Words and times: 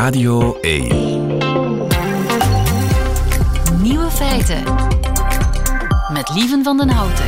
Radio 0.00 0.60
1. 0.60 0.88
Nieuwe 3.82 4.10
feiten. 4.10 4.62
Met 6.12 6.30
Lieven 6.34 6.64
van 6.64 6.76
den 6.76 6.88
Houten. 6.88 7.24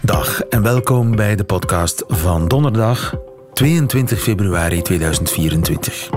Dag 0.00 0.40
en 0.40 0.62
welkom 0.62 1.16
bij 1.16 1.36
de 1.36 1.44
podcast 1.44 2.04
van 2.08 2.48
donderdag 2.48 3.14
22 3.52 4.20
februari 4.20 4.82
2024. 4.82 6.10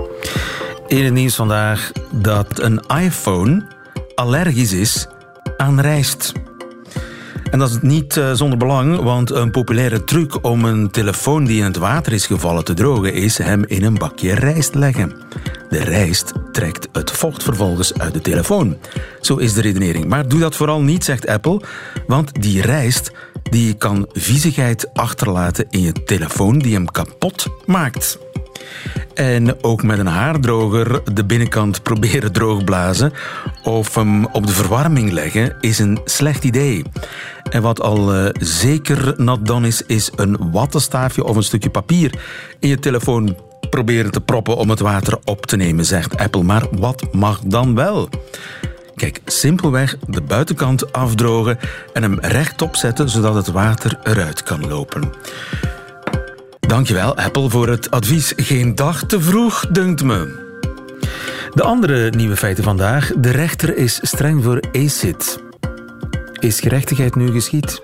In 0.87 1.03
het 1.03 1.13
nieuws 1.13 1.35
vandaag 1.35 1.91
dat 2.11 2.59
een 2.59 2.79
iPhone 2.79 3.67
allergisch 4.15 4.73
is 4.73 5.07
aan 5.57 5.79
rijst. 5.79 6.31
En 7.55 7.61
dat 7.61 7.69
is 7.69 7.81
niet 7.81 8.15
uh, 8.15 8.31
zonder 8.33 8.57
belang, 8.57 9.01
want 9.01 9.31
een 9.31 9.51
populaire 9.51 10.03
truc 10.03 10.45
om 10.45 10.65
een 10.65 10.91
telefoon 10.91 11.45
die 11.45 11.57
in 11.57 11.63
het 11.63 11.77
water 11.77 12.13
is 12.13 12.25
gevallen 12.25 12.63
te 12.63 12.73
drogen 12.73 13.13
is 13.13 13.37
hem 13.37 13.63
in 13.67 13.83
een 13.83 13.93
bakje 13.93 14.33
rijst 14.33 14.73
leggen. 14.73 15.13
De 15.69 15.83
rijst 15.83 16.33
trekt 16.51 16.87
het 16.91 17.11
vocht 17.11 17.43
vervolgens 17.43 17.93
uit 17.97 18.13
de 18.13 18.21
telefoon. 18.21 18.77
Zo 19.21 19.35
is 19.35 19.53
de 19.53 19.61
redenering. 19.61 20.05
Maar 20.05 20.27
doe 20.27 20.39
dat 20.39 20.55
vooral 20.55 20.81
niet, 20.81 21.03
zegt 21.03 21.27
Apple, 21.27 21.61
want 22.07 22.41
die 22.41 22.61
rijst 22.61 23.11
die 23.43 23.73
kan 23.73 24.07
viezigheid 24.13 24.93
achterlaten 24.93 25.65
in 25.69 25.81
je 25.81 26.03
telefoon 26.03 26.59
die 26.59 26.73
hem 26.73 26.91
kapot 26.91 27.47
maakt. 27.65 28.19
En 29.13 29.63
ook 29.63 29.83
met 29.83 29.99
een 29.99 30.07
haardroger 30.07 31.01
de 31.13 31.25
binnenkant 31.25 31.83
proberen 31.83 32.31
droogblazen 32.31 33.13
of 33.63 33.95
hem 33.95 34.25
op 34.25 34.47
de 34.47 34.53
verwarming 34.53 35.11
leggen 35.11 35.55
is 35.59 35.79
een 35.79 35.99
slecht 36.05 36.43
idee. 36.43 36.83
En 37.49 37.61
wat 37.61 37.81
al 37.81 38.15
uh, 38.15 38.29
zeker 38.39 39.13
nat 39.17 39.45
dan 39.45 39.65
is, 39.65 39.81
is 39.81 40.11
een 40.15 40.51
wattenstaafje 40.51 41.23
of 41.23 41.35
een 41.35 41.43
stukje 41.43 41.69
papier 41.69 42.19
in 42.59 42.69
je 42.69 42.79
telefoon 42.79 43.37
proberen 43.69 44.11
te 44.11 44.21
proppen 44.21 44.57
om 44.57 44.69
het 44.69 44.79
water 44.79 45.17
op 45.23 45.45
te 45.45 45.55
nemen, 45.55 45.85
zegt 45.85 46.17
Apple. 46.17 46.43
Maar 46.43 46.67
wat 46.71 47.13
mag 47.13 47.39
dan 47.39 47.75
wel? 47.75 48.09
Kijk, 48.95 49.21
simpelweg 49.25 49.97
de 50.07 50.21
buitenkant 50.21 50.93
afdrogen 50.93 51.57
en 51.93 52.01
hem 52.01 52.19
rechtop 52.19 52.75
zetten 52.75 53.09
zodat 53.09 53.35
het 53.35 53.47
water 53.47 53.99
eruit 54.03 54.43
kan 54.43 54.67
lopen. 54.67 55.11
Dankjewel, 56.59 57.17
Apple, 57.17 57.49
voor 57.49 57.67
het 57.67 57.91
advies. 57.91 58.33
Geen 58.35 58.75
dag 58.75 59.03
te 59.03 59.21
vroeg, 59.21 59.65
dunkt 59.71 60.03
me. 60.03 60.43
De 61.53 61.63
andere 61.63 62.09
nieuwe 62.09 62.35
feiten 62.35 62.63
vandaag. 62.63 63.11
De 63.17 63.31
rechter 63.31 63.77
is 63.77 63.99
streng 64.01 64.43
voor 64.43 64.63
ACID. 64.71 65.44
Is 66.39 66.59
gerechtigheid 66.59 67.15
nu 67.15 67.31
geschied? 67.31 67.81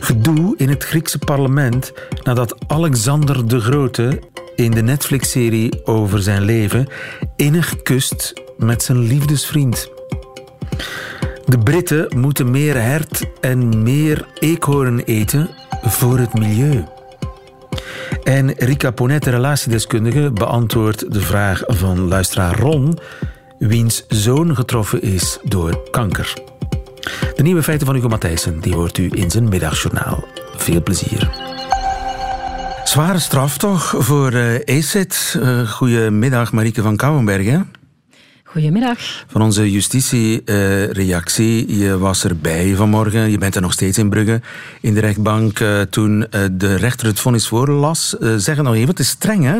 Gedoe 0.00 0.54
in 0.56 0.68
het 0.68 0.84
Griekse 0.84 1.18
parlement 1.18 1.92
nadat 2.22 2.56
Alexander 2.66 3.48
de 3.48 3.60
Grote 3.60 4.20
in 4.56 4.70
de 4.70 4.82
Netflix-serie 4.82 5.86
over 5.86 6.22
zijn 6.22 6.42
leven 6.42 6.86
innig 7.36 7.82
kust 7.82 8.32
met 8.56 8.82
zijn 8.82 8.98
liefdesvriend. 8.98 9.90
De 11.44 11.58
Britten 11.58 12.18
moeten 12.18 12.50
meer 12.50 12.80
hert 12.82 13.24
en 13.40 13.82
meer 13.82 14.26
eekhoorn 14.38 14.98
eten 14.98 15.50
voor 15.82 16.18
het 16.18 16.34
milieu. 16.34 16.84
En 18.22 18.52
Rika 18.56 18.90
Ponet, 18.90 19.22
de 19.22 19.30
relatiedeskundige, 19.30 20.30
beantwoordt 20.30 21.12
de 21.12 21.20
vraag 21.20 21.62
van 21.66 21.98
luisteraar 21.98 22.58
Ron, 22.58 22.98
wiens 23.58 24.04
zoon 24.08 24.56
getroffen 24.56 25.02
is 25.02 25.38
door 25.42 25.90
kanker. 25.90 26.34
De 27.34 27.42
nieuwe 27.42 27.62
feiten 27.62 27.86
van 27.86 27.94
Hugo 27.94 28.08
Matthijssen, 28.08 28.60
die 28.60 28.74
hoort 28.74 28.98
u 28.98 29.08
in 29.10 29.30
zijn 29.30 29.48
middagjournaal. 29.48 30.28
Veel 30.56 30.82
plezier. 30.82 31.30
Zware 32.84 33.18
straf 33.18 33.58
toch 33.58 33.94
voor 33.98 34.32
uh, 34.32 34.68
ESET. 34.68 35.34
Uh, 35.38 35.70
goedemiddag, 35.70 36.52
Marieke 36.52 36.82
van 36.82 36.96
Kouwenbergen. 36.96 37.70
Goedemiddag. 38.44 39.24
Van 39.28 39.42
onze 39.42 39.70
justitiereactie. 39.70 41.66
Uh, 41.66 41.78
je 41.78 41.98
was 41.98 42.24
erbij 42.24 42.74
vanmorgen. 42.74 43.30
Je 43.30 43.38
bent 43.38 43.54
er 43.54 43.60
nog 43.60 43.72
steeds 43.72 43.98
in 43.98 44.08
Brugge 44.08 44.40
in 44.80 44.94
de 44.94 45.00
rechtbank 45.00 45.60
uh, 45.60 45.80
toen 45.80 46.26
de 46.52 46.74
rechter 46.74 47.06
het 47.06 47.20
vonnis 47.20 47.48
voorlas. 47.48 48.16
zeg 48.36 48.56
het 48.56 48.64
nog 48.64 48.74
even, 48.74 48.88
het 48.88 48.98
is 48.98 49.08
streng 49.08 49.44
hè? 49.44 49.58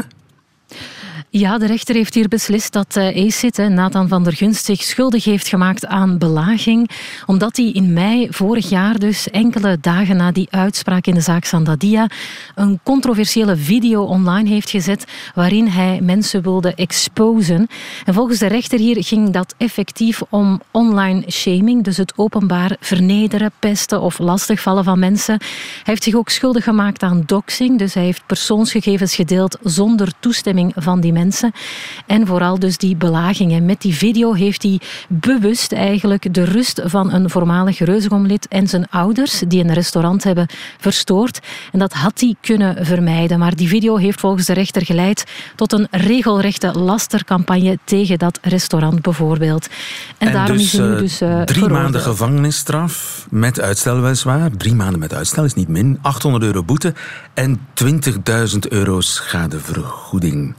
Ja, 1.37 1.59
de 1.59 1.67
rechter 1.67 1.95
heeft 1.95 2.15
hier 2.15 2.29
beslist 2.29 2.73
dat 2.73 2.97
uh, 2.97 3.27
ACID, 3.27 3.57
Nathan 3.57 4.09
van 4.09 4.25
der 4.25 4.33
Gunst, 4.33 4.65
zich 4.65 4.83
schuldig 4.83 5.25
heeft 5.25 5.49
gemaakt 5.49 5.87
aan 5.87 6.19
belaging. 6.19 6.91
Omdat 7.27 7.57
hij 7.57 7.71
in 7.71 7.93
mei 7.93 8.27
vorig 8.31 8.69
jaar, 8.69 8.99
dus 8.99 9.31
enkele 9.31 9.79
dagen 9.81 10.17
na 10.17 10.33
die 10.33 10.49
uitspraak 10.51 11.07
in 11.07 11.15
de 11.15 11.21
zaak 11.21 11.45
Sandadia, 11.45 12.07
een 12.55 12.81
controversiële 12.83 13.57
video 13.57 14.03
online 14.03 14.49
heeft 14.49 14.71
gezet 14.71 15.05
waarin 15.35 15.67
hij 15.67 16.01
mensen 16.03 16.43
wilde 16.43 16.75
exposen. 16.75 17.67
En 18.05 18.15
volgens 18.15 18.39
de 18.39 18.47
rechter 18.47 18.79
hier 18.79 19.05
ging 19.05 19.31
dat 19.31 19.55
effectief 19.59 20.23
om 20.29 20.61
online 20.71 21.31
shaming, 21.31 21.85
dus 21.85 21.97
het 21.97 22.13
openbaar 22.17 22.77
vernederen, 22.81 23.53
pesten 23.59 24.01
of 24.01 24.19
lastigvallen 24.19 24.85
van 24.85 24.99
mensen. 24.99 25.37
Hij 25.39 25.83
heeft 25.85 26.03
zich 26.03 26.15
ook 26.15 26.29
schuldig 26.29 26.65
gemaakt 26.65 27.03
aan 27.03 27.23
doxing, 27.27 27.79
dus 27.79 27.95
hij 27.95 28.05
heeft 28.05 28.27
persoonsgegevens 28.27 29.15
gedeeld 29.15 29.59
zonder 29.63 30.13
toestemming 30.21 30.73
van 30.77 31.01
die 31.01 31.13
mensen. 31.13 31.23
En 32.07 32.27
vooral 32.27 32.59
dus 32.59 32.79
die 32.79 32.97
belagingen. 32.97 33.65
Met 33.65 33.81
die 33.81 33.95
video 33.95 34.33
heeft 34.33 34.63
hij 34.63 34.81
bewust 35.09 35.73
eigenlijk 35.73 36.35
de 36.35 36.45
rust 36.45 36.81
van 36.85 37.13
een 37.13 37.31
voormalig 37.31 37.79
reuzegomlid 37.79 38.49
en 38.49 38.69
zijn 38.69 38.89
ouders, 38.91 39.43
die 39.49 39.65
een 39.65 39.73
restaurant 39.73 40.25
hebben, 40.25 40.47
verstoord. 40.79 41.41
En 41.73 41.79
dat 41.79 41.93
had 41.93 42.21
hij 42.21 42.35
kunnen 42.41 42.87
vermijden. 42.87 43.39
Maar 43.39 43.57
die 43.57 43.69
video 43.69 43.97
heeft 43.97 44.21
volgens 44.21 44.47
de 44.47 44.53
rechter 44.53 44.85
geleid 44.85 45.25
tot 45.57 45.73
een 45.73 45.87
regelrechte 45.91 46.79
lastercampagne 46.79 47.79
tegen 47.85 48.19
dat 48.19 48.39
restaurant 48.43 49.03
bijvoorbeeld. 49.03 49.69
En, 50.19 50.27
en 50.27 50.33
daarom 50.33 50.57
dus, 50.57 50.67
is 50.67 50.73
hij 50.79 50.89
nu 50.89 50.97
dus 50.97 51.23
uh, 51.23 51.43
Drie 51.43 51.69
maanden 51.69 52.01
gevangenisstraf, 52.01 53.27
met 53.31 53.61
uitstel 53.61 54.01
weliswaar. 54.01 54.51
Drie 54.57 54.75
maanden 54.75 54.99
met 54.99 55.15
uitstel 55.15 55.45
is 55.45 55.55
niet 55.55 55.69
min. 55.69 55.99
800 56.03 56.45
euro 56.45 56.63
boete 56.63 56.95
en 57.35 57.61
20.000 57.85 58.59
euro 58.69 59.01
schadevergoeding. 59.01 60.55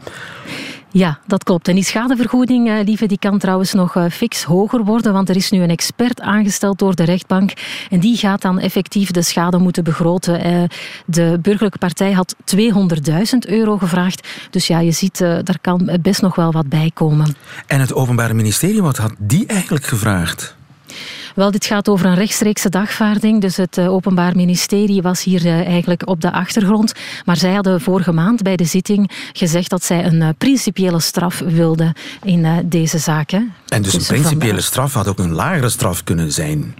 Ja, 0.97 1.19
dat 1.27 1.43
klopt. 1.43 1.67
En 1.67 1.75
die 1.75 1.83
schadevergoeding, 1.83 2.69
eh, 2.69 2.83
lieve, 2.85 3.05
die 3.05 3.19
kan 3.19 3.39
trouwens 3.39 3.73
nog 3.73 3.95
uh, 3.95 4.05
fix 4.09 4.43
hoger 4.43 4.83
worden, 4.83 5.13
want 5.13 5.29
er 5.29 5.35
is 5.35 5.49
nu 5.49 5.61
een 5.61 5.69
expert 5.69 6.21
aangesteld 6.21 6.79
door 6.79 6.95
de 6.95 7.03
rechtbank 7.03 7.53
en 7.89 7.99
die 7.99 8.17
gaat 8.17 8.41
dan 8.41 8.59
effectief 8.59 9.11
de 9.11 9.21
schade 9.21 9.57
moeten 9.57 9.83
begroten. 9.83 10.47
Uh, 10.47 10.63
de 11.05 11.39
burgerlijke 11.41 11.77
partij 11.77 12.11
had 12.11 12.35
200.000 12.55 12.63
euro 13.47 13.77
gevraagd, 13.77 14.27
dus 14.49 14.67
ja, 14.67 14.79
je 14.79 14.91
ziet, 14.91 15.17
daar 15.17 15.59
kan 15.61 15.97
best 16.01 16.21
nog 16.21 16.35
wel 16.35 16.51
wat 16.51 16.69
bij 16.69 16.91
komen. 16.93 17.35
En 17.67 17.79
het 17.79 17.93
Openbaar 17.93 18.35
Ministerie, 18.35 18.81
wat 18.81 18.97
had 18.97 19.13
die 19.19 19.45
eigenlijk 19.45 19.85
gevraagd? 19.85 20.55
Wel, 21.35 21.51
dit 21.51 21.65
gaat 21.65 21.89
over 21.89 22.05
een 22.05 22.15
rechtstreekse 22.15 22.69
dagvaarding. 22.69 23.41
Dus 23.41 23.57
het 23.57 23.77
eh, 23.77 23.93
Openbaar 23.93 24.35
Ministerie 24.35 25.01
was 25.01 25.23
hier 25.23 25.45
eh, 25.45 25.67
eigenlijk 25.67 26.07
op 26.07 26.21
de 26.21 26.31
achtergrond. 26.31 26.93
Maar 27.25 27.37
zij 27.37 27.53
hadden 27.53 27.81
vorige 27.81 28.11
maand 28.11 28.41
bij 28.41 28.55
de 28.55 28.63
zitting 28.63 29.11
gezegd 29.33 29.69
dat 29.69 29.83
zij 29.83 30.05
een 30.05 30.21
eh, 30.21 30.29
principiële 30.37 30.99
straf 30.99 31.39
wilden 31.39 31.93
in 32.23 32.65
deze 32.65 32.97
zaak. 32.97 33.31
En 33.31 33.51
dus, 33.67 33.91
dus 33.91 34.09
een 34.09 34.21
principiële 34.21 34.61
straf 34.61 34.93
had 34.93 35.07
ook 35.07 35.19
een 35.19 35.31
lagere 35.31 35.69
straf 35.69 36.03
kunnen 36.03 36.31
zijn? 36.31 36.75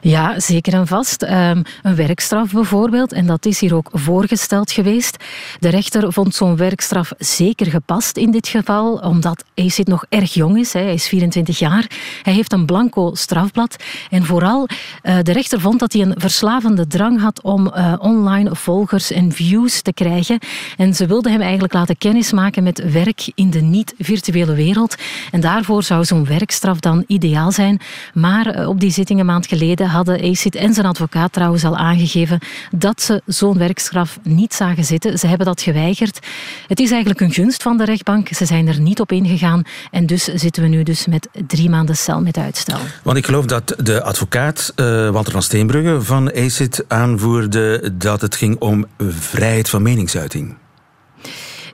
Ja, 0.00 0.40
zeker 0.40 0.72
en 0.72 0.86
vast. 0.86 1.22
Um, 1.22 1.62
een 1.82 1.94
werkstraf 1.94 2.52
bijvoorbeeld, 2.52 3.12
en 3.12 3.26
dat 3.26 3.46
is 3.46 3.60
hier 3.60 3.74
ook 3.74 3.90
voorgesteld 3.92 4.72
geweest. 4.72 5.24
De 5.58 5.68
rechter 5.68 6.12
vond 6.12 6.34
zo'n 6.34 6.56
werkstraf 6.56 7.12
zeker 7.18 7.66
gepast 7.66 8.16
in 8.16 8.30
dit 8.30 8.48
geval, 8.48 8.94
omdat 8.94 9.44
Acid 9.54 9.86
nog 9.86 10.04
erg 10.08 10.34
jong 10.34 10.58
is. 10.58 10.72
Hij 10.72 10.94
is 10.94 11.08
24 11.08 11.58
jaar. 11.58 11.86
Hij 12.22 12.32
heeft 12.32 12.52
een 12.52 12.66
blanco 12.66 13.14
strafblad. 13.14 13.76
En 14.10 14.24
vooral, 14.24 14.68
uh, 15.02 15.18
de 15.22 15.32
rechter 15.32 15.60
vond 15.60 15.78
dat 15.78 15.92
hij 15.92 16.02
een 16.02 16.14
verslavende 16.16 16.86
drang 16.86 17.20
had 17.20 17.42
om 17.42 17.66
uh, 17.66 17.94
online 17.98 18.54
volgers 18.54 19.10
en 19.10 19.32
views 19.32 19.82
te 19.82 19.92
krijgen. 19.92 20.38
En 20.76 20.94
ze 20.94 21.06
wilde 21.06 21.30
hem 21.30 21.40
eigenlijk 21.40 21.72
laten 21.72 21.98
kennismaken 21.98 22.62
met 22.62 22.90
werk 22.92 23.30
in 23.34 23.50
de 23.50 23.60
niet-virtuele 23.60 24.54
wereld. 24.54 24.94
En 25.30 25.40
daarvoor 25.40 25.82
zou 25.82 26.04
zo'n 26.04 26.24
werkstraf 26.24 26.80
dan 26.80 27.04
ideaal 27.06 27.52
zijn. 27.52 27.80
Maar 28.14 28.58
uh, 28.58 28.68
op 28.68 28.80
die 28.80 28.90
zitting 28.90 29.20
een 29.20 29.26
maand 29.26 29.46
geleden 29.46 29.60
hadden 29.70 30.30
ACID 30.30 30.54
en 30.54 30.74
zijn 30.74 30.86
advocaat 30.86 31.32
trouwens 31.32 31.64
al 31.64 31.76
aangegeven 31.76 32.38
dat 32.70 33.02
ze 33.02 33.22
zo'n 33.26 33.58
werkstraf 33.58 34.18
niet 34.22 34.54
zagen 34.54 34.84
zitten. 34.84 35.18
Ze 35.18 35.26
hebben 35.26 35.46
dat 35.46 35.62
geweigerd. 35.62 36.26
Het 36.66 36.80
is 36.80 36.90
eigenlijk 36.90 37.20
een 37.20 37.32
gunst 37.32 37.62
van 37.62 37.76
de 37.76 37.84
rechtbank. 37.84 38.28
Ze 38.28 38.44
zijn 38.44 38.68
er 38.68 38.80
niet 38.80 39.00
op 39.00 39.12
ingegaan. 39.12 39.62
En 39.90 40.06
dus 40.06 40.24
zitten 40.24 40.62
we 40.62 40.68
nu 40.68 40.82
dus 40.82 41.06
met 41.06 41.28
drie 41.46 41.70
maanden 41.70 41.96
cel 41.96 42.20
met 42.20 42.36
uitstel. 42.36 42.78
Want 43.02 43.16
ik 43.16 43.24
geloof 43.24 43.46
dat 43.46 43.74
de 43.82 44.02
advocaat 44.02 44.72
uh, 44.76 45.10
Walter 45.10 45.32
van 45.32 45.42
Steenbrugge 45.42 46.02
van 46.02 46.32
ACID 46.32 46.84
aanvoerde 46.88 47.92
dat 47.96 48.20
het 48.20 48.36
ging 48.36 48.56
om 48.58 48.86
vrijheid 48.98 49.68
van 49.68 49.82
meningsuiting. 49.82 50.54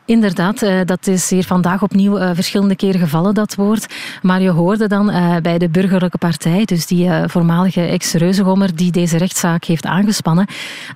Inderdaad, 0.08 0.62
uh, 0.62 0.80
dat 0.84 1.06
is 1.06 1.30
hier 1.30 1.44
vandaag 1.44 1.82
opnieuw 1.82 2.18
uh, 2.18 2.30
verschillende 2.34 2.76
keren 2.76 3.00
gevallen, 3.00 3.34
dat 3.34 3.54
woord. 3.54 3.94
Maar 4.22 4.42
je 4.42 4.50
hoorde 4.50 4.86
dan 4.86 5.10
uh, 5.10 5.36
bij 5.36 5.58
de 5.58 5.68
burgerlijke 5.68 6.18
partij, 6.18 6.64
dus 6.64 6.86
die 6.86 7.10
voormalige 7.26 7.80
ex-reuzegommer 7.80 8.76
die 8.76 8.90
deze 8.90 9.16
rechtszaak 9.16 9.64
heeft 9.64 9.84
aangespannen, 9.84 10.46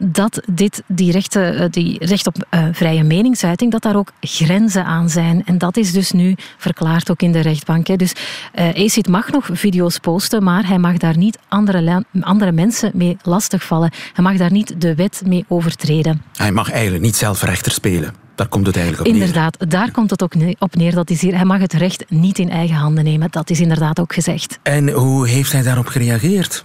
dat 0.00 0.42
dit, 0.52 0.82
die, 0.86 1.12
rechten, 1.12 1.70
die 1.70 2.04
recht 2.04 2.26
op 2.26 2.46
vrije 2.72 3.02
meningsuiting, 3.02 3.72
dat 3.72 3.82
daar 3.82 3.96
ook 3.96 4.12
grenzen 4.20 4.84
aan 4.84 5.08
zijn. 5.08 5.42
En 5.44 5.58
dat 5.58 5.76
is 5.76 5.92
dus 5.92 6.12
nu 6.12 6.34
verklaard 6.56 7.10
ook 7.10 7.22
in 7.22 7.32
de 7.32 7.40
rechtbank. 7.40 7.98
Dus 7.98 8.12
ACID 8.54 9.08
mag 9.08 9.30
nog 9.30 9.48
video's 9.52 9.98
posten, 9.98 10.42
maar 10.42 10.66
hij 10.66 10.78
mag 10.78 10.96
daar 10.96 11.16
niet 11.16 11.38
andere, 11.48 12.04
andere 12.20 12.52
mensen 12.52 12.90
mee 12.94 13.16
lastigvallen. 13.22 13.90
Hij 14.12 14.24
mag 14.24 14.36
daar 14.36 14.52
niet 14.52 14.80
de 14.80 14.94
wet 14.94 15.22
mee 15.26 15.44
overtreden. 15.48 16.22
Hij 16.36 16.52
mag 16.52 16.70
eigenlijk 16.70 17.04
niet 17.04 17.16
zelf 17.16 17.42
rechter 17.42 17.72
spelen. 17.72 18.21
Daar 18.34 18.48
komt 18.48 18.66
het 18.66 18.76
eigenlijk 18.76 19.06
op 19.06 19.12
neer. 19.12 19.24
Inderdaad, 19.24 19.70
daar 19.70 19.90
komt 19.90 20.10
het 20.10 20.22
ook 20.22 20.34
op 20.58 20.74
neer. 20.74 20.94
Dat 20.94 21.10
is 21.10 21.20
hier, 21.20 21.34
hij 21.34 21.44
mag 21.44 21.60
het 21.60 21.72
recht 21.72 22.04
niet 22.08 22.38
in 22.38 22.50
eigen 22.50 22.76
handen 22.76 23.04
nemen. 23.04 23.30
Dat 23.30 23.50
is 23.50 23.60
inderdaad 23.60 24.00
ook 24.00 24.14
gezegd. 24.14 24.58
En 24.62 24.90
hoe 24.90 25.28
heeft 25.28 25.52
hij 25.52 25.62
daarop 25.62 25.86
gereageerd? 25.86 26.64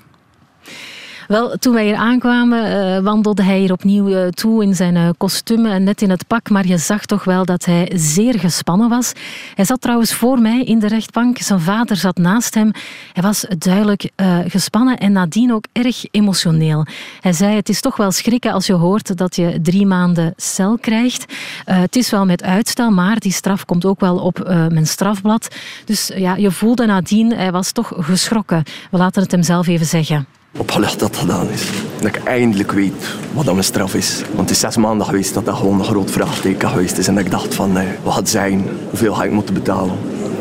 Wel, 1.27 1.57
toen 1.59 1.73
wij 1.73 1.85
hier 1.85 1.95
aankwamen, 1.95 2.65
uh, 2.71 3.03
wandelde 3.03 3.43
hij 3.43 3.59
hier 3.59 3.71
opnieuw 3.71 4.07
uh, 4.07 4.27
toe 4.27 4.63
in 4.63 4.75
zijn 4.75 4.95
uh, 4.95 5.09
kostuum 5.17 5.65
en 5.65 5.83
net 5.83 6.01
in 6.01 6.09
het 6.09 6.27
pak. 6.27 6.49
Maar 6.49 6.67
je 6.67 6.77
zag 6.77 7.05
toch 7.05 7.23
wel 7.23 7.45
dat 7.45 7.65
hij 7.65 7.91
zeer 7.95 8.39
gespannen 8.39 8.89
was. 8.89 9.11
Hij 9.55 9.65
zat 9.65 9.81
trouwens 9.81 10.13
voor 10.13 10.39
mij 10.39 10.63
in 10.63 10.79
de 10.79 10.87
rechtbank. 10.87 11.37
Zijn 11.37 11.59
vader 11.59 11.95
zat 11.95 12.17
naast 12.17 12.53
hem. 12.53 12.71
Hij 13.13 13.23
was 13.23 13.45
duidelijk 13.57 14.09
gespannen 14.47 14.97
en 14.97 15.11
nadien 15.11 15.53
ook 15.53 15.65
erg 15.71 16.05
emotioneel. 16.11 16.85
Hij 17.21 17.33
zei: 17.33 17.55
Het 17.55 17.69
is 17.69 17.81
toch 17.81 17.97
wel 17.97 18.11
schrikken 18.11 18.51
als 18.51 18.65
je 18.65 18.73
hoort 18.73 19.17
dat 19.17 19.35
je 19.35 19.59
drie 19.61 19.85
maanden 19.85 20.33
cel 20.35 20.77
krijgt. 20.77 21.33
het 21.65 21.95
is 21.95 22.09
wel 22.09 22.25
met 22.25 22.43
uitstel, 22.43 22.91
maar 22.91 23.19
die 23.19 23.31
straf 23.31 23.65
komt 23.65 23.85
ook 23.85 23.99
wel 23.99 24.17
op 24.17 24.43
mijn 24.47 24.87
strafblad. 24.87 25.55
Dus 25.85 26.11
ja, 26.15 26.35
je 26.35 26.51
voelde 26.51 26.85
nadien, 26.85 27.31
hij 27.33 27.51
was 27.51 27.71
toch 27.71 27.93
geschrokken. 27.95 28.63
We 28.91 28.97
laten 28.97 29.21
het 29.21 29.31
hem 29.31 29.43
zelf 29.43 29.67
even 29.67 29.85
zeggen 29.85 30.27
opgelucht 30.57 30.99
dat 30.99 31.09
het 31.09 31.17
gedaan 31.17 31.49
is. 31.49 31.63
Dat 31.95 32.15
ik 32.15 32.23
eindelijk 32.23 32.71
weet 32.71 32.93
wat 33.33 33.45
dat 33.45 33.53
mijn 33.53 33.65
straf 33.65 33.95
is. 33.95 34.21
Want 34.27 34.39
het 34.39 34.49
is 34.49 34.59
zes 34.59 34.77
maanden 34.77 35.05
geweest 35.05 35.33
dat 35.33 35.45
dat 35.45 35.55
gewoon 35.55 35.79
een 35.79 35.85
groot 35.85 36.11
vraagteken 36.11 36.69
geweest 36.69 36.97
is. 36.97 37.07
En 37.07 37.15
dat 37.15 37.25
ik 37.25 37.31
dacht 37.31 37.55
van, 37.55 37.71
nee, 37.71 37.87
wat 38.03 38.13
gaat 38.13 38.21
het 38.21 38.29
zijn? 38.29 38.65
Hoeveel 38.89 39.13
ga 39.13 39.23
ik 39.23 39.31
moeten 39.31 39.53
betalen? 39.53 39.95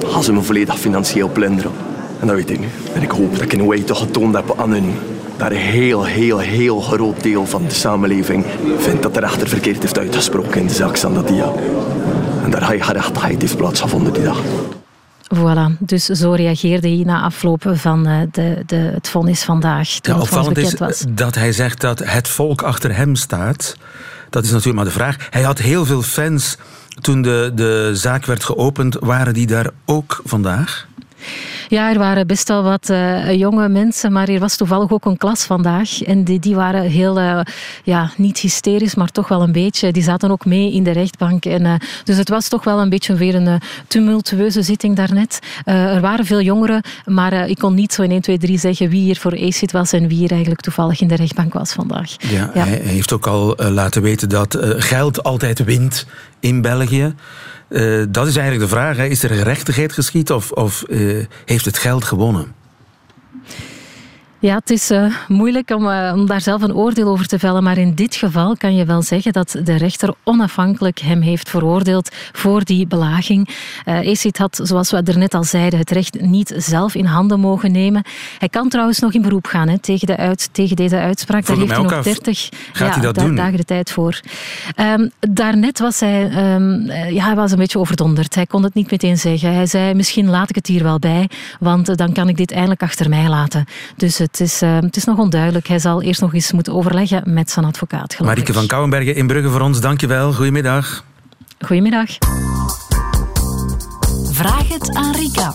Gaan 0.07 0.23
ze 0.23 0.33
me 0.33 0.43
volledig 0.43 0.79
financieel 0.79 1.29
plunderen? 1.29 1.73
En 2.21 2.27
dat 2.27 2.37
weet 2.37 2.51
ik 2.51 2.61
nu. 2.61 2.67
En 2.95 3.03
ik 3.03 3.11
hoop 3.11 3.33
dat 3.33 3.43
ik 3.43 3.53
in 3.53 3.61
een 3.61 3.67
way 3.67 3.81
toch 3.81 3.99
getoond 3.99 4.35
heb 4.35 4.55
aan 4.57 4.71
hun 4.71 4.93
dat 5.37 5.51
een 5.51 5.57
heel, 5.57 6.05
heel, 6.05 6.39
heel 6.39 6.81
groot 6.81 7.23
deel 7.23 7.47
van 7.47 7.63
de 7.65 7.75
samenleving 7.75 8.45
vindt 8.79 9.03
dat 9.03 9.15
de 9.15 9.21
rechter 9.21 9.49
verkeerd 9.49 9.83
heeft 9.83 9.99
uitgesproken 9.99 10.61
in 10.61 10.67
de 10.67 10.75
zaak 10.75 10.97
Sandadia. 10.97 11.53
En 12.45 12.51
daar 12.51 12.63
gerechtigheid 12.63 13.41
heeft 13.41 13.57
plaatsgevonden 13.57 14.13
die 14.13 14.23
dag. 14.23 14.41
Voilà, 15.35 15.79
dus 15.79 16.05
zo 16.05 16.31
reageerde 16.31 16.89
hij 16.89 17.05
na 17.05 17.21
afloop 17.21 17.71
van 17.73 18.07
eh, 18.07 18.21
de, 18.31 18.63
de, 18.67 18.77
het 18.77 19.09
vonnis 19.09 19.45
vandaag. 19.45 19.99
Ja, 20.03 20.19
opvallend 20.19 20.57
is 20.59 20.75
was. 20.75 21.05
dat 21.09 21.35
hij 21.35 21.53
zegt 21.53 21.81
dat 21.81 21.99
het 21.99 22.29
volk 22.29 22.63
achter 22.63 22.97
hem 22.97 23.15
staat. 23.15 23.77
Dat 24.31 24.45
is 24.45 24.51
natuurlijk 24.51 24.77
maar 24.77 24.85
de 24.85 24.91
vraag. 24.91 25.17
Hij 25.31 25.43
had 25.43 25.59
heel 25.59 25.85
veel 25.85 26.03
fans 26.03 26.57
toen 27.01 27.23
de, 27.23 27.53
de 27.55 27.91
zaak 27.93 28.27
werd 28.27 28.45
geopend. 28.45 28.97
Waren 29.01 29.35
die 29.35 29.47
daar 29.47 29.71
ook 29.85 30.21
vandaag? 30.25 30.87
Ja, 31.69 31.93
er 31.93 31.99
waren 31.99 32.27
best 32.27 32.49
wel 32.49 32.63
wat 32.63 32.89
uh, 32.91 33.35
jonge 33.35 33.69
mensen, 33.69 34.13
maar 34.13 34.29
er 34.29 34.41
was 34.41 34.57
toevallig 34.57 34.91
ook 34.91 35.05
een 35.05 35.17
klas 35.17 35.45
vandaag. 35.45 36.03
En 36.03 36.25
die, 36.25 36.39
die 36.39 36.55
waren 36.55 36.83
heel, 36.83 37.21
uh, 37.21 37.41
ja, 37.85 38.11
niet 38.17 38.39
hysterisch, 38.39 38.95
maar 38.95 39.11
toch 39.11 39.29
wel 39.29 39.43
een 39.43 39.53
beetje. 39.53 39.93
Die 39.93 40.03
zaten 40.03 40.31
ook 40.31 40.45
mee 40.45 40.73
in 40.73 40.83
de 40.83 40.91
rechtbank. 40.91 41.45
En, 41.45 41.65
uh, 41.65 41.75
dus 42.05 42.17
het 42.17 42.29
was 42.29 42.49
toch 42.49 42.65
wel 42.65 42.81
een 42.81 42.89
beetje 42.89 43.15
weer 43.15 43.35
een 43.35 43.61
tumultueuze 43.87 44.63
zitting 44.63 44.97
daarnet. 44.97 45.39
er 45.65 46.01
waren 46.01 46.27
veel 46.27 46.41
jongeren, 46.41 46.83
maar 47.05 47.49
ik 47.49 47.59
kon 47.59 47.75
niet 47.75 47.93
zo 47.93 48.03
in 48.03 48.11
1, 48.11 48.21
2, 48.21 48.39
3 48.39 48.59
zeggen 48.59 48.89
wie 48.89 49.03
hier 49.03 49.17
voor 49.17 49.33
ACID 49.33 49.73
was 49.73 49.93
en 49.93 50.09
wie 50.09 50.19
hier 50.19 50.31
eigenlijk 50.31 50.61
toevallig 50.61 51.01
in 51.01 51.09
de 51.09 51.17
rechtbank 51.17 51.53
was 51.53 51.73
vandaag. 51.73 52.11
Ja, 52.19 52.51
ja. 52.55 52.65
hij 52.65 52.81
heeft 52.83 53.13
ook 53.13 53.27
al 53.27 53.55
laten 53.57 54.03
weten 54.03 54.29
dat 54.29 54.59
geld 54.77 55.23
altijd 55.23 55.65
wint 55.65 56.07
in 56.41 56.61
België. 56.61 57.15
Uh, 57.69 58.05
dat 58.09 58.27
is 58.27 58.37
eigenlijk 58.37 58.71
de 58.71 58.77
vraag. 58.77 58.97
Hè. 58.97 59.05
Is 59.05 59.23
er 59.23 59.31
gerechtigheid 59.31 59.93
geschied 59.93 60.31
of, 60.31 60.51
of 60.51 60.85
uh, 60.89 61.25
heeft 61.45 61.65
het 61.65 61.79
geld 61.79 62.05
gewonnen? 62.05 62.55
Ja, 64.39 64.55
het 64.55 64.71
is 64.71 64.91
uh, 64.91 65.15
moeilijk 65.29 65.71
om, 65.71 65.87
uh, 65.87 66.13
om, 66.15 66.27
daar 66.27 66.41
zelf 66.41 66.63
een 66.63 66.75
oordeel 66.75 67.09
over 67.09 67.27
te 67.27 67.39
vellen. 67.39 67.63
Maar 67.63 67.79
in 67.79 67.95
dit 67.95 68.15
geval 68.15 68.57
kan 68.57 68.75
je 68.75 68.85
wel 68.85 69.03
zeggen 69.03 69.33
dat 69.33 69.57
de 69.65 69.77
rechter 69.77 70.15
onafhankelijk 70.25 70.99
hem 70.99 71.21
heeft 71.21 71.51
veroordeeld 71.51 72.15
voor 72.33 72.65
die 72.65 72.87
belaging. 72.87 73.49
Uh, 73.49 73.99
eh, 73.99 74.11
Acid 74.11 74.39
had, 74.39 74.61
zoals 74.63 74.91
we 74.91 75.03
er 75.03 75.19
net 75.19 75.35
al 75.35 75.45
zeiden, 75.45 75.79
het 75.79 75.91
recht 75.91 76.21
niet 76.21 76.55
zelf 76.57 76.95
in 76.95 77.05
handen 77.05 77.41
mogen 77.41 77.73
nemen. 77.73 78.03
Hij 78.39 78.49
kan 78.49 78.69
trouwens 78.69 78.99
nog 78.99 79.13
in 79.13 79.23
beroep 79.23 79.47
gaan 79.47 79.69
hè, 79.69 79.79
tegen, 79.79 80.07
de 80.07 80.17
uit, 80.17 80.49
tegen 80.53 80.77
deze 80.77 80.97
uitspraak. 80.97 81.47
Daar 81.47 81.57
heeft 81.57 81.71
hij 81.71 81.83
nog 81.83 82.03
30 82.03 82.49
ja, 82.73 83.13
dagen 83.13 83.57
de 83.57 83.65
tijd 83.65 83.91
voor. 83.91 84.21
Um, 84.81 85.11
daarnet 85.21 85.79
was 85.79 86.01
hij, 86.01 86.55
um, 86.55 86.91
ja, 86.91 87.25
hij 87.25 87.35
was 87.35 87.51
een 87.51 87.59
beetje 87.59 87.79
overdonderd. 87.79 88.35
Hij 88.35 88.47
kon 88.47 88.63
het 88.63 88.75
niet 88.75 88.91
meteen 88.91 89.19
zeggen. 89.19 89.55
Hij 89.55 89.67
zei, 89.67 89.95
misschien 89.95 90.29
laat 90.29 90.49
ik 90.49 90.55
het 90.55 90.67
hier 90.67 90.83
wel 90.83 90.99
bij, 90.99 91.31
want 91.61 91.97
dan 91.97 92.13
kan 92.13 92.29
ik 92.29 92.37
dit 92.37 92.53
eindelijk 92.53 92.83
achter 92.83 93.09
mij 93.09 93.29
laten. 93.29 93.65
Dus 93.97 94.21
het 94.31 94.41
is, 94.41 94.63
uh, 94.63 94.79
het 94.81 94.97
is 94.97 95.05
nog 95.05 95.19
onduidelijk. 95.19 95.67
Hij 95.67 95.79
zal 95.79 96.03
eerst 96.03 96.21
nog 96.21 96.35
eens 96.35 96.53
moeten 96.53 96.75
overleggen 96.75 97.23
met 97.25 97.51
zijn 97.51 97.65
advocaat. 97.65 98.19
Marike 98.19 98.53
van 98.53 98.67
Kouwenbergen 98.67 99.15
in 99.15 99.27
Brugge 99.27 99.51
voor 99.51 99.61
ons, 99.61 99.81
dankjewel. 99.81 100.33
Goedemiddag. 100.33 101.05
Goedemiddag. 101.59 102.09
Vraag 104.33 104.69
het 104.69 104.95
aan 104.95 105.15
Rika. 105.15 105.55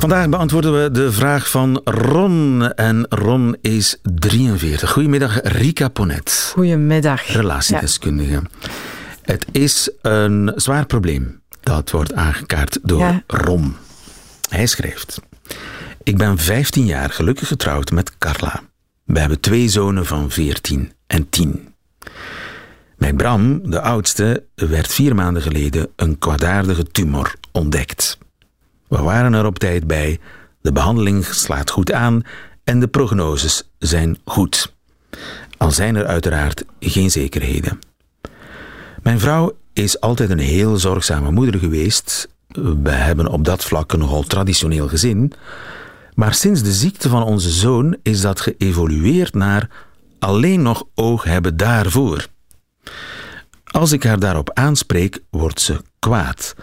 Vandaag 0.00 0.28
beantwoorden 0.28 0.82
we 0.82 0.90
de 0.90 1.12
vraag 1.12 1.50
van 1.50 1.80
Ron. 1.84 2.72
En 2.72 3.06
Ron 3.08 3.56
is 3.60 3.98
43. 4.02 4.90
Goedemiddag, 4.90 5.40
Rika 5.42 5.88
Ponet. 5.88 6.50
Goedemiddag. 6.54 7.26
Relatiedeskundige. 7.26 8.42
Het 9.22 9.46
is 9.52 9.90
een 10.02 10.52
zwaar 10.56 10.86
probleem 10.86 11.40
dat 11.60 11.90
wordt 11.90 12.12
aangekaart 12.14 12.78
door 12.82 13.22
Ron. 13.26 13.76
Hij 14.48 14.66
schrijft: 14.66 15.20
Ik 16.02 16.16
ben 16.16 16.38
15 16.38 16.86
jaar 16.86 17.10
gelukkig 17.10 17.48
getrouwd 17.48 17.90
met 17.90 18.18
Carla. 18.18 18.62
We 19.04 19.18
hebben 19.18 19.40
twee 19.40 19.68
zonen 19.68 20.06
van 20.06 20.30
14 20.30 20.92
en 21.06 21.28
10. 21.28 21.74
Mijn 22.96 23.16
Bram, 23.16 23.70
de 23.70 23.80
oudste, 23.80 24.44
werd 24.54 24.92
vier 24.92 25.14
maanden 25.14 25.42
geleden 25.42 25.88
een 25.96 26.18
kwaadaardige 26.18 26.84
tumor 26.84 27.34
ontdekt. 27.52 28.18
We 28.90 29.02
waren 29.02 29.34
er 29.34 29.46
op 29.46 29.58
tijd 29.58 29.86
bij, 29.86 30.18
de 30.60 30.72
behandeling 30.72 31.24
slaat 31.24 31.70
goed 31.70 31.92
aan 31.92 32.22
en 32.64 32.80
de 32.80 32.88
prognoses 32.88 33.70
zijn 33.78 34.18
goed. 34.24 34.74
Al 35.56 35.70
zijn 35.70 35.96
er 35.96 36.06
uiteraard 36.06 36.64
geen 36.80 37.10
zekerheden. 37.10 37.78
Mijn 39.02 39.20
vrouw 39.20 39.56
is 39.72 40.00
altijd 40.00 40.30
een 40.30 40.38
heel 40.38 40.76
zorgzame 40.76 41.30
moeder 41.30 41.60
geweest. 41.60 42.28
We 42.82 42.90
hebben 42.90 43.26
op 43.26 43.44
dat 43.44 43.64
vlak 43.64 43.92
een 43.92 43.98
nogal 43.98 44.22
traditioneel 44.22 44.88
gezin. 44.88 45.32
Maar 46.14 46.34
sinds 46.34 46.62
de 46.62 46.72
ziekte 46.72 47.08
van 47.08 47.22
onze 47.22 47.50
zoon 47.50 47.96
is 48.02 48.20
dat 48.20 48.40
geëvolueerd 48.40 49.34
naar 49.34 49.70
alleen 50.18 50.62
nog 50.62 50.84
oog 50.94 51.24
hebben 51.24 51.56
daarvoor. 51.56 52.26
Als 53.64 53.92
ik 53.92 54.02
haar 54.02 54.18
daarop 54.18 54.50
aanspreek, 54.54 55.22
wordt 55.30 55.60
ze 55.60 55.80
kwaad. 55.98 56.54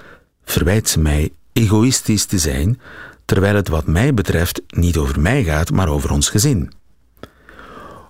Verwijt 0.44 0.90
ze 0.90 1.00
mij 1.00 1.32
egoïstisch 1.58 2.26
te 2.26 2.38
zijn, 2.38 2.80
terwijl 3.26 3.56
het 3.56 3.68
wat 3.68 3.88
mij 3.88 4.14
betreft 4.14 4.62
niet 4.68 4.98
over 4.98 5.20
mij 5.20 5.44
gaat, 5.44 5.72
maar 5.72 5.88
over 5.88 6.12
ons 6.12 6.30
gezin. 6.30 6.72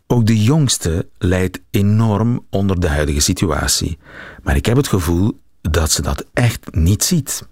Ook 0.07 0.25
de 0.25 0.43
jongste 0.43 1.07
lijdt 1.17 1.59
enorm 1.71 2.45
onder 2.49 2.79
de 2.79 2.87
huidige 2.87 3.19
situatie, 3.19 3.97
maar 4.43 4.55
ik 4.55 4.65
heb 4.65 4.77
het 4.77 4.87
gevoel 4.87 5.39
dat 5.61 5.91
ze 5.91 6.01
dat 6.01 6.25
echt 6.33 6.75
niet 6.75 7.03
ziet. 7.03 7.47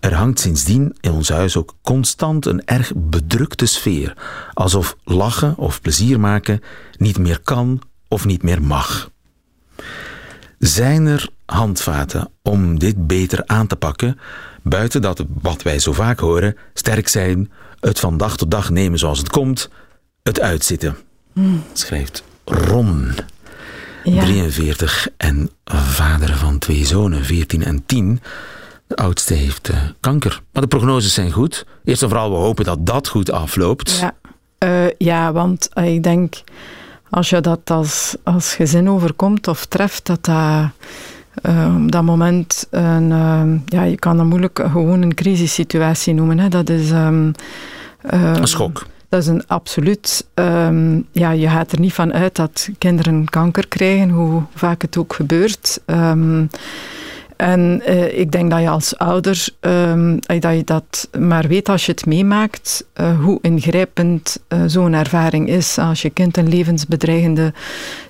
Er 0.00 0.14
hangt 0.14 0.40
sindsdien 0.40 0.96
in 1.00 1.10
ons 1.10 1.28
huis 1.28 1.56
ook 1.56 1.74
constant 1.82 2.46
een 2.46 2.64
erg 2.64 2.92
bedrukte 2.96 3.66
sfeer, 3.66 4.16
alsof 4.52 4.96
lachen 5.04 5.56
of 5.56 5.80
plezier 5.80 6.20
maken 6.20 6.60
niet 6.96 7.18
meer 7.18 7.40
kan 7.40 7.80
of 8.08 8.24
niet 8.24 8.42
meer 8.42 8.62
mag. 8.62 9.10
Zijn 10.58 11.06
er 11.06 11.28
handvaten 11.46 12.30
om 12.42 12.78
dit 12.78 13.06
beter 13.06 13.46
aan 13.46 13.66
te 13.66 13.76
pakken, 13.76 14.18
buiten 14.62 15.02
dat 15.02 15.24
wat 15.42 15.62
wij 15.62 15.78
zo 15.78 15.92
vaak 15.92 16.18
horen, 16.18 16.56
sterk 16.74 17.08
zijn, 17.08 17.50
het 17.80 18.00
van 18.00 18.16
dag 18.16 18.36
tot 18.36 18.50
dag 18.50 18.70
nemen 18.70 18.98
zoals 18.98 19.18
het 19.18 19.30
komt, 19.30 19.68
het 20.22 20.40
uitzitten? 20.40 20.96
schrijft 21.72 22.24
Ron. 22.44 23.14
43 24.04 25.08
en 25.16 25.50
vader 25.64 26.36
van 26.36 26.58
twee 26.58 26.84
zonen, 26.84 27.24
14 27.24 27.64
en 27.64 27.86
10. 27.86 28.20
De 28.86 28.96
oudste 28.96 29.34
heeft 29.34 29.70
uh, 29.70 29.76
kanker. 30.00 30.42
Maar 30.52 30.62
de 30.62 30.68
prognoses 30.68 31.14
zijn 31.14 31.32
goed. 31.32 31.66
Eerst 31.84 32.02
en 32.02 32.08
vooral, 32.08 32.30
we 32.30 32.36
hopen 32.36 32.64
dat 32.64 32.86
dat 32.86 33.08
goed 33.08 33.30
afloopt. 33.30 33.98
Ja, 33.98 34.14
uh, 34.64 34.90
ja 34.98 35.32
want 35.32 35.68
uh, 35.74 35.94
ik 35.94 36.02
denk, 36.02 36.42
als 37.10 37.30
je 37.30 37.40
dat 37.40 37.70
als, 37.70 38.16
als 38.24 38.54
gezin 38.54 38.88
overkomt 38.88 39.48
of 39.48 39.66
treft, 39.66 40.06
dat 40.06 40.24
dat 40.24 40.70
op 41.76 41.92
dat 41.92 42.02
moment 42.02 42.66
een, 42.70 43.08
ja, 43.66 43.82
je 43.82 43.96
kan 43.98 44.16
dat 44.16 44.26
moeilijk 44.26 44.62
gewoon 44.70 45.02
een 45.02 45.14
crisissituatie 45.14 46.14
noemen. 46.14 46.38
Hè. 46.38 46.48
Dat 46.48 46.68
is... 46.68 46.90
Um, 46.90 47.32
een 48.02 48.46
schok. 48.46 48.86
Dat 49.08 49.22
is 49.22 49.26
een 49.26 49.46
absoluut. 49.46 50.26
Um, 50.34 51.06
ja, 51.12 51.30
je 51.30 51.48
gaat 51.48 51.72
er 51.72 51.80
niet 51.80 51.92
van 51.92 52.12
uit 52.12 52.36
dat 52.36 52.68
kinderen 52.78 53.24
kanker 53.24 53.68
krijgen, 53.68 54.10
hoe 54.10 54.42
vaak 54.54 54.82
het 54.82 54.96
ook 54.96 55.14
gebeurt. 55.14 55.80
Um, 55.86 56.48
en 57.42 57.82
uh, 57.88 58.18
ik 58.18 58.32
denk 58.32 58.50
dat 58.50 58.60
je 58.60 58.68
als 58.68 58.98
ouder, 58.98 59.48
um, 59.60 60.18
dat 60.20 60.42
je 60.42 60.62
dat 60.64 61.08
maar 61.18 61.48
weet 61.48 61.68
als 61.68 61.86
je 61.86 61.92
het 61.92 62.06
meemaakt, 62.06 62.84
uh, 63.00 63.20
hoe 63.20 63.38
ingrijpend 63.40 64.38
zo'n 64.66 64.92
ervaring 64.92 65.48
is. 65.48 65.78
Als 65.78 66.02
je 66.02 66.10
kind 66.10 66.36
een 66.36 66.48
levensbedreigende 66.48 67.52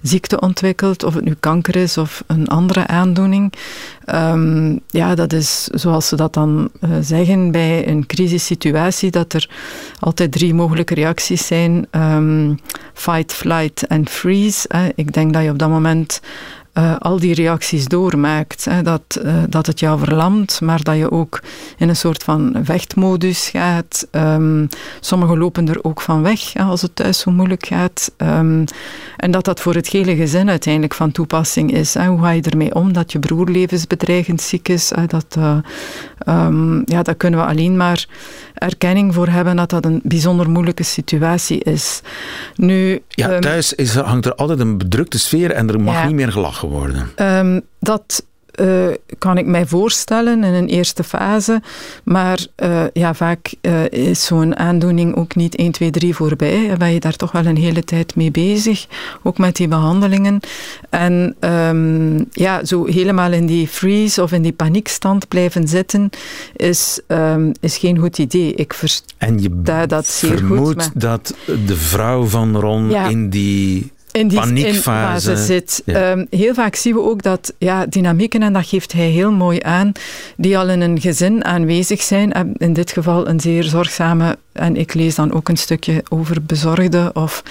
ziekte 0.03 0.41
ontwikkelt, 0.41 1.05
of 1.05 1.15
het 1.15 1.25
nu 1.25 1.35
kanker 1.41 1.77
is 1.77 1.99
of 1.99 2.25
een 2.27 2.49
andere 2.49 2.87
aandoening. 2.87 3.53
Um, 4.15 4.81
ja, 4.87 5.15
dat 5.15 5.33
is 5.33 5.65
zoals 5.65 6.09
ze 6.09 6.17
dat 6.17 6.35
dan 6.35 6.71
zeggen 7.01 7.51
bij 7.51 7.89
een 7.89 8.07
crisissituatie, 8.07 9.11
dat 9.11 9.33
er 9.33 9.51
altijd 9.99 10.33
drie 10.33 10.55
mogelijke 10.55 10.95
reacties 10.95 11.47
zijn. 11.47 11.87
Um, 11.91 12.59
fight, 12.95 13.33
flight 13.33 13.87
en 13.87 14.09
freeze. 14.09 14.69
Ik 14.95 15.13
denk 15.13 15.33
dat 15.33 15.43
je 15.43 15.51
op 15.51 15.59
dat 15.59 15.69
moment 15.69 16.21
uh, 16.75 16.97
al 16.99 17.19
die 17.19 17.35
reacties 17.35 17.87
doormaakt. 17.87 18.65
Hè, 18.65 18.83
dat, 18.83 19.21
uh, 19.25 19.35
dat 19.49 19.67
het 19.67 19.81
jou 19.81 19.99
verlamt, 19.99 20.61
maar 20.61 20.83
dat 20.83 20.97
je 20.97 21.11
ook 21.11 21.41
in 21.79 21.89
een 21.89 21.97
soort 21.97 22.23
van 22.23 22.57
vechtmodus 22.63 23.49
gaat. 23.49 24.09
Um, 24.11 24.69
sommigen 25.01 25.39
lopen 25.39 25.69
er 25.69 25.85
ook 25.85 26.01
van 26.01 26.23
weg 26.23 26.53
hè, 26.53 26.63
als 26.63 26.83
het 26.83 26.97
thuis 26.97 27.19
zo 27.19 27.31
moeilijk 27.31 27.67
gaat. 27.67 28.13
Um, 28.17 28.65
en 29.17 29.31
dat 29.31 29.45
dat 29.45 29.61
voor 29.61 29.75
het 29.75 29.89
hele 29.89 30.17
gezin 30.17 30.49
uiteindelijk 30.49 30.95
van 30.95 31.13
toepassing 31.13 31.73
is. 31.73 31.95
Hè. 31.95 32.07
Hoe 32.07 32.21
ga 32.21 32.31
je 32.31 32.43
ermee 32.43 32.75
om 32.75 32.93
dat 32.93 33.13
je 33.13 33.19
broer 33.19 33.49
levensbedreigend 33.49 34.41
ziek 34.41 34.69
is? 34.69 34.93
Dat, 35.07 35.37
uh, 35.39 35.57
um, 36.27 36.83
ja, 36.85 37.03
daar 37.03 37.15
kunnen 37.15 37.41
we 37.41 37.47
alleen 37.47 37.77
maar 37.77 38.07
erkenning 38.55 39.15
voor 39.15 39.29
hebben 39.29 39.57
dat 39.57 39.71
dat 39.71 39.85
een 39.85 40.01
bijzonder 40.05 40.51
moeilijke 40.51 40.83
situatie 40.83 41.59
is. 41.59 42.01
Nu, 42.57 43.03
ja, 43.09 43.39
thuis 43.39 43.73
is, 43.73 43.95
hangt 43.95 44.27
er 44.27 44.35
altijd 44.35 44.61
een 44.61 44.79
bedrukte 44.79 45.19
sfeer 45.19 45.51
en 45.51 45.69
er 45.69 45.81
mag 45.81 45.95
ja, 45.95 46.07
niet 46.07 46.15
meer 46.15 46.33
gelachen 46.33 46.62
worden. 46.69 47.11
Um, 47.17 47.61
dat 47.79 48.23
uh, 48.61 48.87
kan 49.19 49.39
ik 49.39 49.47
mij 49.47 49.67
voorstellen 49.67 50.45
in 50.45 50.55
een 50.55 50.69
eerste 50.69 51.05
fase. 51.05 51.63
Maar 52.05 52.47
uh, 52.63 52.85
ja, 52.93 53.15
vaak 53.15 53.55
uh, 53.63 53.91
is 53.91 54.25
zo'n 54.25 54.57
aandoening 54.57 55.17
ook 55.17 55.35
niet 55.35 55.57
1, 55.57 55.73
2, 55.73 55.91
3 55.91 56.15
voorbij. 56.15 56.69
Dan 56.69 56.79
ben 56.79 56.93
je 56.93 57.01
daar 57.01 57.17
toch 57.17 57.33
wel 57.33 57.47
een 57.47 57.57
hele 57.57 57.85
tijd 57.85 58.17
mee 58.17 58.31
bezig. 58.31 58.87
Ook 59.23 59.39
met 59.39 59.57
die 59.57 59.69
behandelingen. 59.69 60.41
En 60.91 61.37
um, 61.41 62.27
ja, 62.31 62.65
zo 62.65 62.85
helemaal 62.85 63.33
in 63.33 63.47
die 63.47 63.69
freeze 63.69 64.23
of 64.23 64.33
in 64.33 64.43
die 64.43 64.53
paniekstand 64.53 65.29
blijven 65.29 65.69
zitten 65.69 66.11
is, 66.57 67.01
um, 67.07 67.53
is 67.61 67.77
geen 67.77 67.99
goed 67.99 68.19
idee. 68.19 68.55
Ik 68.55 68.81
en 69.19 69.43
je 69.43 69.63
dat 69.87 70.07
zeer 70.07 70.39
goed, 70.39 70.77
maar... 70.77 70.91
dat 70.95 71.35
de 71.67 71.77
vrouw 71.77 72.25
van 72.25 72.57
Ron 72.57 72.91
ja. 72.91 73.09
in 73.09 73.31
die 73.31 73.93
in 74.13 74.29
die 74.29 74.39
paniekfase 74.39 75.37
zit. 75.37 75.83
Ja. 75.85 76.11
Um, 76.11 76.27
heel 76.31 76.55
vaak 76.55 76.75
zien 76.75 76.95
we 76.95 77.01
ook 77.01 77.23
dat 77.23 77.53
ja, 77.59 77.87
dynamieken, 77.87 78.43
en 78.43 78.53
dat 78.53 78.67
geeft 78.67 78.93
hij 78.93 79.09
heel 79.09 79.33
mooi 79.33 79.59
aan, 79.63 79.93
die 80.37 80.59
al 80.59 80.69
in 80.69 80.81
een 80.81 81.01
gezin 81.01 81.45
aanwezig 81.45 82.03
zijn. 82.03 82.57
In 82.57 82.73
dit 82.73 82.93
geval 82.93 83.29
een 83.29 83.41
zeer 83.41 83.65
zorgzame, 83.65 84.39
en 84.53 84.77
ik 84.77 84.95
lees 84.95 85.15
dan 85.15 85.33
ook 85.33 85.49
een 85.49 85.57
stukje 85.57 86.05
over 86.09 86.43
bezorgde 86.43 87.11
of 87.15 87.43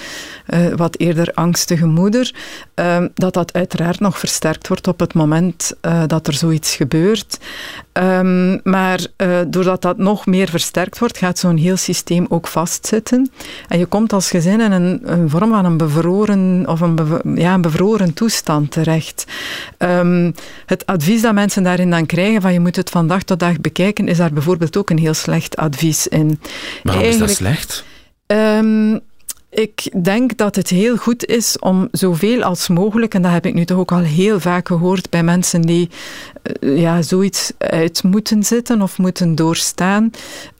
uh, 0.48 0.74
wat 0.74 0.98
eerder 0.98 1.30
angstige 1.34 1.86
moeder, 1.86 2.34
um, 2.74 3.10
dat 3.14 3.34
dat 3.34 3.52
uiteraard 3.52 4.00
nog 4.00 4.18
versterkt 4.18 4.68
wordt 4.68 4.88
op 4.88 5.00
het 5.00 5.14
moment 5.14 5.72
uh, 5.82 6.02
dat 6.06 6.26
er 6.26 6.32
zoiets 6.32 6.76
gebeurt. 6.76 7.38
Um, 7.92 8.60
maar 8.62 9.00
uh, 9.16 9.38
doordat 9.46 9.82
dat 9.82 9.98
nog 9.98 10.26
meer 10.26 10.48
versterkt 10.48 10.98
wordt, 10.98 11.18
gaat 11.18 11.38
zo'n 11.38 11.56
heel 11.56 11.76
systeem 11.76 12.26
ook 12.28 12.46
vastzitten. 12.46 13.30
En 13.68 13.78
je 13.78 13.86
komt 13.86 14.12
als 14.12 14.30
gezin 14.30 14.60
in 14.60 14.72
een, 14.72 15.00
een 15.04 15.30
vorm 15.30 15.50
van 15.50 15.64
een 15.64 15.76
bevroren 15.76 16.64
of 16.66 16.80
een, 16.80 16.94
bev 16.94 17.20
ja, 17.34 17.54
een 17.54 17.60
bevroren 17.60 18.14
toestand 18.14 18.70
terecht. 18.70 19.24
Um, 19.78 20.34
het 20.66 20.86
advies 20.86 21.22
dat 21.22 21.34
mensen 21.34 21.62
daarin 21.62 21.90
dan 21.90 22.06
krijgen, 22.06 22.42
van 22.42 22.52
je 22.52 22.60
moet 22.60 22.76
het 22.76 22.90
van 22.90 23.06
dag 23.06 23.22
tot 23.22 23.38
dag 23.38 23.60
bekijken, 23.60 24.08
is 24.08 24.16
daar 24.16 24.32
bijvoorbeeld 24.32 24.76
ook 24.76 24.90
een 24.90 24.98
heel 24.98 25.14
slecht 25.14 25.56
advies 25.56 26.06
in. 26.06 26.40
Waarom 26.82 27.02
Eigenlijk, 27.02 27.30
is 27.30 27.38
dat 27.38 27.46
slecht? 27.46 27.84
Um, 28.26 29.00
ik 29.54 30.04
denk 30.04 30.36
dat 30.36 30.56
het 30.56 30.68
heel 30.68 30.96
goed 30.96 31.24
is 31.24 31.58
om 31.58 31.88
zoveel 31.90 32.42
als 32.42 32.68
mogelijk, 32.68 33.14
en 33.14 33.22
dat 33.22 33.32
heb 33.32 33.46
ik 33.46 33.54
nu 33.54 33.64
toch 33.64 33.78
ook 33.78 33.92
al 33.92 33.98
heel 33.98 34.40
vaak 34.40 34.66
gehoord 34.66 35.10
bij 35.10 35.22
mensen 35.22 35.60
die 35.60 35.88
uh, 36.60 36.78
ja, 36.78 37.02
zoiets 37.02 37.52
uit 37.58 38.02
moeten 38.02 38.42
zitten 38.42 38.82
of 38.82 38.98
moeten 38.98 39.34
doorstaan, 39.34 40.10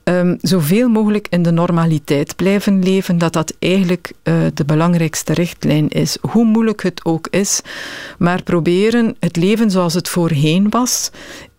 um, 0.03 0.37
zoveel 0.41 0.89
mogelijk 0.89 1.27
in 1.29 1.43
de 1.43 1.51
normaliteit 1.51 2.35
blijven 2.35 2.83
leven, 2.83 3.17
dat 3.17 3.33
dat 3.33 3.53
eigenlijk 3.59 4.11
uh, 4.23 4.33
de 4.53 4.65
belangrijkste 4.65 5.33
richtlijn 5.33 5.89
is. 5.89 6.17
Hoe 6.21 6.45
moeilijk 6.45 6.83
het 6.83 7.05
ook 7.05 7.27
is, 7.29 7.61
maar 8.17 8.43
proberen 8.43 9.15
het 9.19 9.35
leven 9.35 9.71
zoals 9.71 9.93
het 9.93 10.09
voorheen 10.09 10.69
was, 10.69 11.11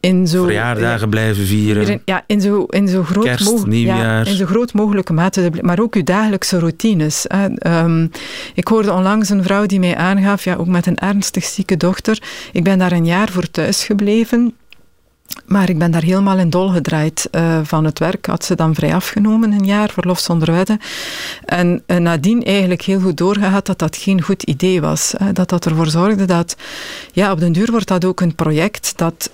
in 0.04 0.26
zo, 0.26 0.44
verjaardagen 0.44 1.08
blijven 1.08 1.46
vieren. 1.46 2.02
Ja, 2.04 2.24
in 2.26 2.40
zo, 2.40 2.64
in 2.64 2.88
zo, 2.88 3.02
groot, 3.02 3.24
Kerst, 3.24 3.64
ja, 3.68 4.24
in 4.24 4.36
zo 4.36 4.46
groot 4.46 4.72
mogelijke 4.72 5.12
mate, 5.12 5.50
maar 5.60 5.80
ook 5.80 5.94
uw 5.94 6.02
dagelijkse 6.02 6.58
routines. 6.58 7.26
Um, 7.66 8.10
ik 8.54 8.68
hoorde 8.68 8.92
onlangs 8.92 9.28
een 9.28 9.42
vrouw 9.42 9.66
die 9.66 9.78
mij 9.78 9.96
aangaf, 9.96 10.44
ja, 10.44 10.54
ook 10.54 10.66
met 10.66 10.86
een 10.86 10.98
ernstig 10.98 11.44
zieke 11.44 11.76
dochter, 11.76 12.22
ik 12.52 12.64
ben 12.64 12.78
daar 12.78 12.92
een 12.92 13.06
jaar 13.06 13.30
voor 13.30 13.50
thuis 13.50 13.84
gebleven. 13.84 14.54
Maar 15.46 15.68
ik 15.68 15.78
ben 15.78 15.90
daar 15.90 16.02
helemaal 16.02 16.38
in 16.38 16.50
dol 16.50 16.68
gedraaid 16.68 17.28
uh, 17.32 17.60
van 17.62 17.84
het 17.84 17.98
werk. 17.98 18.26
Had 18.26 18.44
ze 18.44 18.54
dan 18.54 18.74
vrij 18.74 18.94
afgenomen, 18.94 19.52
een 19.52 19.64
jaar, 19.64 19.90
verlof 19.90 20.18
zonder 20.18 20.52
wetten. 20.52 20.80
En 21.44 21.82
uh, 21.86 21.96
nadien 21.96 22.44
eigenlijk 22.44 22.82
heel 22.82 23.00
goed 23.00 23.16
doorgehad 23.16 23.66
dat 23.66 23.78
dat 23.78 23.96
geen 23.96 24.22
goed 24.22 24.42
idee 24.42 24.80
was. 24.80 25.14
Uh, 25.22 25.28
dat 25.32 25.48
dat 25.48 25.66
ervoor 25.66 25.86
zorgde 25.86 26.24
dat, 26.24 26.56
ja, 27.12 27.32
op 27.32 27.40
den 27.40 27.52
duur 27.52 27.70
wordt 27.70 27.88
dat 27.88 28.04
ook 28.04 28.20
een 28.20 28.34
project 28.34 28.92
dat 28.96 29.30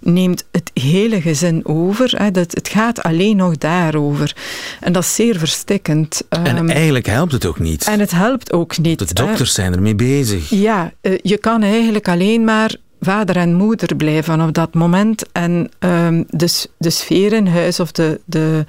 neemt 0.00 0.44
het 0.52 0.70
hele 0.74 1.20
gezin 1.20 1.60
over. 1.66 2.32
dat, 2.32 2.54
het 2.54 2.68
gaat 2.68 3.02
alleen 3.02 3.36
nog 3.36 3.58
daarover. 3.58 4.36
En 4.80 4.92
dat 4.92 5.02
is 5.02 5.14
zeer 5.14 5.38
verstikkend. 5.38 6.22
En 6.28 6.56
um, 6.56 6.68
eigenlijk 6.68 7.06
helpt 7.06 7.32
het 7.32 7.46
ook 7.46 7.58
niet. 7.58 7.84
En 7.84 8.00
het 8.00 8.10
helpt 8.10 8.52
ook 8.52 8.78
niet. 8.78 9.08
De 9.08 9.14
dokters 9.14 9.54
zijn 9.54 9.72
ermee 9.72 9.94
bezig. 9.94 10.50
Ja, 10.50 10.92
je 11.22 11.38
kan 11.38 11.62
eigenlijk 11.62 12.08
alleen 12.08 12.44
maar 12.44 12.76
vader 13.00 13.36
en 13.36 13.54
moeder 13.54 13.96
blijven 13.96 14.40
op 14.40 14.52
dat 14.52 14.74
moment. 14.74 15.32
En 15.32 15.70
um, 15.78 16.24
de, 16.28 16.64
de 16.78 16.90
sfeer 16.90 17.32
in 17.32 17.46
huis 17.46 17.80
of 17.80 17.92
de, 17.92 18.20
de, 18.24 18.64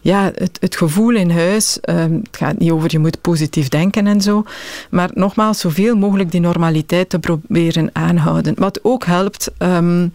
ja, 0.00 0.30
het, 0.34 0.56
het 0.60 0.76
gevoel 0.76 1.14
in 1.14 1.30
huis, 1.30 1.78
um, 1.88 2.20
het 2.24 2.36
gaat 2.36 2.58
niet 2.58 2.70
over 2.70 2.88
je 2.90 2.98
moet 2.98 3.20
positief 3.20 3.68
denken 3.68 4.06
en 4.06 4.20
zo, 4.20 4.44
maar 4.90 5.10
nogmaals, 5.14 5.60
zoveel 5.60 5.96
mogelijk 5.96 6.30
die 6.30 6.40
normaliteit 6.40 7.08
te 7.08 7.18
proberen 7.18 7.90
aanhouden. 7.92 8.54
Wat 8.58 8.78
ook 8.82 9.04
helpt, 9.04 9.50
um, 9.58 10.12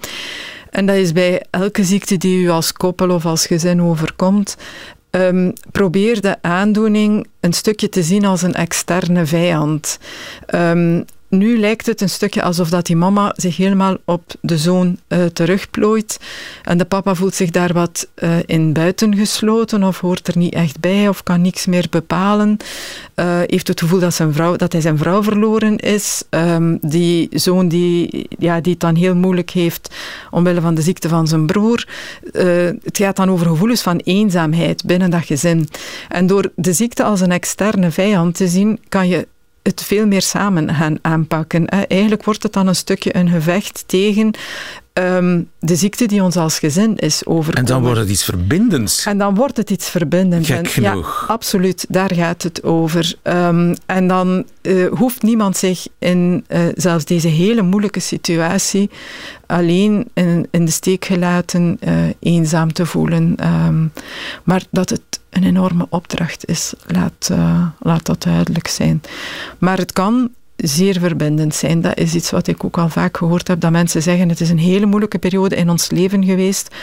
en 0.70 0.86
dat 0.86 0.96
is 0.96 1.12
bij 1.12 1.44
elke 1.50 1.84
ziekte 1.84 2.18
die 2.18 2.44
u 2.44 2.50
als 2.50 2.74
koppel 2.74 3.10
of 3.10 3.26
als 3.26 3.46
gezin 3.46 3.82
overkomt, 3.82 4.58
Um, 5.12 5.54
probeer 5.72 6.22
de 6.22 6.36
aandoening 6.42 7.28
een 7.40 7.54
stukje 7.54 7.90
te 7.90 8.04
zien 8.04 8.26
als 8.26 8.42
een 8.42 8.54
externe 8.54 9.26
vijand. 9.26 10.00
Nu 11.30 11.60
lijkt 11.60 11.86
het 11.86 12.02
een 12.02 12.10
stukje 12.10 12.44
alsof 12.44 12.70
dat 12.70 12.86
die 12.86 12.96
mama 12.96 13.34
zich 13.36 13.58
helemaal 13.58 13.98
op 14.06 14.24
de 14.42 14.58
zoon 14.58 15.00
uh, 15.08 15.26
terugplooit. 15.26 16.20
En 16.64 16.78
de 16.78 16.86
papa 16.86 17.16
voelt 17.16 17.36
zich 17.36 17.50
daar 17.50 17.74
wat 17.74 18.08
uh, 18.16 18.38
in 18.46 18.74
buiten 18.74 19.16
gesloten 19.16 19.84
of 19.84 20.00
hoort 20.00 20.28
er 20.28 20.38
niet 20.38 20.54
echt 20.54 20.80
bij 20.80 21.08
of 21.08 21.24
kan 21.24 21.42
niks 21.42 21.66
meer 21.66 21.88
bepalen. 21.90 22.58
Uh, 23.16 23.40
heeft 23.46 23.68
het 23.68 23.80
gevoel 23.80 24.00
dat, 24.00 24.14
zijn 24.14 24.34
vrouw, 24.34 24.56
dat 24.56 24.72
hij 24.72 24.82
zijn 24.82 24.98
vrouw 24.98 25.24
verloren 25.24 25.78
is. 25.78 26.24
Um, 26.30 26.78
die 26.82 27.28
zoon 27.32 27.68
die, 27.68 28.28
ja, 28.38 28.62
die 28.62 28.72
het 28.72 28.82
dan 28.82 28.96
heel 28.96 29.16
moeilijk 29.16 29.50
heeft 29.50 29.96
omwille 30.32 30.62
van 30.62 30.76
de 30.76 30.82
ziekte 30.82 31.10
van 31.10 31.28
zijn 31.28 31.46
broer. 31.46 31.88
het 32.84 32.98
gaat 32.98 33.16
dan 33.16 33.30
over 33.30 33.48
gevoelens 33.48 33.82
van 33.82 33.98
eenzaamheid 33.98 34.86
binnen 34.86 35.10
dat 35.10 35.26
gezin. 35.26 35.68
En 36.10 36.28
door 36.28 36.52
de 36.56 36.74
ziekte 36.74 37.04
als 37.04 37.22
een 37.22 37.32
externe 37.32 37.92
vijand 37.92 38.36
te 38.36 38.48
zien, 38.48 38.80
kan 38.90 39.08
je 39.08 39.28
het 39.64 39.84
veel 39.84 40.08
meer 40.08 40.22
samen 40.22 40.74
gaan 40.76 40.98
aanpakken. 41.02 41.68
Eigenlijk 41.68 42.24
wordt 42.24 42.44
het 42.44 42.54
dan 42.54 42.68
een 42.68 42.76
stukje 42.76 43.16
een 43.16 43.30
gevecht 43.30 43.84
tegen 43.86 44.32
ehm, 44.94 45.42
de 45.60 45.76
ziekte 45.76 46.06
die 46.06 46.24
ons 46.24 46.36
als 46.36 46.60
gezin 46.60 46.96
is 46.96 47.26
overkomen. 47.26 47.60
En 47.60 47.66
dan 47.66 47.84
wordt 47.84 48.00
het 48.00 48.10
iets 48.10 48.24
verbindends. 48.24 49.06
En 49.06 49.18
dan 49.18 49.36
wordt 49.36 49.58
het 49.58 49.70
iets 49.70 49.90
verbindends. 49.90 50.48
Gek 50.50 50.68
genoeg. 50.68 51.26
Ja, 51.28 51.34
absoluut, 51.34 51.86
daar 51.90 52.14
gaat 52.14 52.44
het 52.44 52.64
over. 52.64 53.16
Ehm, 53.22 53.76
en 53.86 54.08
dan 54.08 54.46
uh, 54.62 54.92
hoeft 54.92 55.22
niemand 55.22 55.58
zich 55.58 55.88
in 56.00 56.46
uh, 56.48 56.62
zelfs 56.76 57.06
deze 57.06 57.28
hele 57.28 57.62
moeilijke 57.62 58.00
situatie 58.00 58.90
alleen 59.46 60.10
in, 60.14 60.48
in 60.52 60.66
de 60.66 60.72
steek 60.72 61.06
gelaten, 61.06 61.80
uh, 61.88 61.94
eenzaam 62.20 62.74
te 62.74 62.86
voelen. 62.86 63.36
Um, 63.68 63.92
maar 64.44 64.64
dat 64.72 64.90
het 64.90 65.19
een 65.30 65.44
enorme 65.44 65.86
opdracht 65.90 66.48
is, 66.48 66.74
laat, 66.88 67.30
laat 67.80 68.06
dat 68.06 68.24
duidelijk 68.24 68.68
zijn. 68.68 69.02
Maar 69.58 69.78
het 69.78 69.94
kan 69.94 70.30
zeer 70.56 71.00
verbindend 71.00 71.56
zijn. 71.56 71.82
Dat 71.82 71.98
is 71.98 72.16
iets 72.16 72.32
wat 72.32 72.48
ik 72.48 72.64
ook 72.64 72.78
al 72.78 72.90
vaak 72.90 73.18
gehoord 73.18 73.48
heb, 73.48 73.60
dat 73.60 73.72
mensen 73.72 74.02
zeggen 74.02 74.30
het 74.30 74.42
is 74.42 74.50
een 74.50 74.60
hele 74.60 74.86
moeilijke 74.86 75.20
periode 75.20 75.56
in 75.56 75.70
ons 75.70 75.90
leven 75.90 76.26
geweest, 76.26 76.76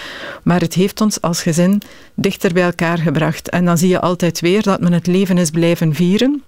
maar 0.42 0.60
het 0.60 0.74
heeft 0.74 1.00
ons 1.00 1.20
als 1.20 1.42
gezin 1.42 1.82
dichter 2.14 2.52
bij 2.52 2.62
elkaar 2.62 2.98
gebracht. 2.98 3.48
En 3.48 3.64
dan 3.64 3.78
zie 3.78 3.88
je 3.88 4.00
altijd 4.00 4.40
weer 4.40 4.62
dat 4.62 4.80
men 4.80 4.92
het 4.92 5.06
leven 5.06 5.38
is 5.38 5.50
blijven 5.50 5.94
vieren 5.94 6.42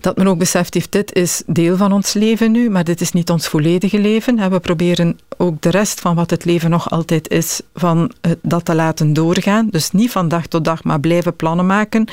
dat 0.00 0.16
men 0.16 0.26
ook 0.28 0.38
beseft 0.38 0.74
heeft, 0.74 0.92
dit 0.92 1.14
is 1.14 1.42
deel 1.46 1.76
van 1.76 1.92
ons 1.92 2.12
leven 2.12 2.52
nu, 2.52 2.70
maar 2.70 2.84
dit 2.84 3.00
is 3.00 3.12
niet 3.12 3.30
ons 3.30 3.48
volledige 3.48 3.98
leven. 3.98 4.50
We 4.50 4.60
proberen 4.60 5.18
ook 5.36 5.62
de 5.62 5.70
rest 5.70 6.00
van 6.00 6.14
wat 6.14 6.30
het 6.30 6.44
leven 6.44 6.70
nog 6.70 6.90
altijd 6.90 7.28
is, 7.28 7.60
van 7.74 8.12
dat 8.42 8.64
te 8.64 8.74
laten 8.74 9.12
doorgaan. 9.12 9.68
Dus 9.70 9.90
niet 9.90 10.10
van 10.10 10.28
dag 10.28 10.46
tot 10.46 10.64
dag, 10.64 10.84
maar 10.84 11.00
blijven 11.00 11.36
plannen 11.36 11.66
maken. 11.66 12.06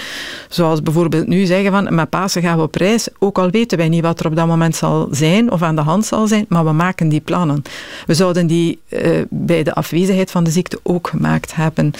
Zoals 0.49 0.81
bijvoorbeeld 0.81 1.27
nu 1.27 1.45
zeggen 1.45 1.71
van, 1.71 1.95
met 1.95 2.09
Pasen 2.09 2.41
gaan 2.41 2.57
we 2.57 2.63
op 2.63 2.75
reis, 2.75 3.07
ook 3.19 3.37
al 3.37 3.49
weten 3.49 3.77
wij 3.77 3.89
niet 3.89 4.03
wat 4.03 4.19
er 4.19 4.25
op 4.25 4.35
dat 4.35 4.47
moment 4.47 4.75
zal 4.75 5.07
zijn 5.11 5.51
of 5.51 5.61
aan 5.61 5.75
de 5.75 5.81
hand 5.81 6.05
zal 6.05 6.27
zijn, 6.27 6.45
maar 6.49 6.65
we 6.65 6.71
maken 6.71 7.09
die 7.09 7.21
plannen. 7.21 7.61
We 8.05 8.13
zouden 8.13 8.47
die 8.47 8.79
uh, 8.89 9.21
bij 9.29 9.63
de 9.63 9.73
afwezigheid 9.73 10.31
van 10.31 10.43
de 10.43 10.51
ziekte 10.51 10.79
ook 10.83 11.07
gemaakt 11.07 11.55
hebben. 11.55 11.93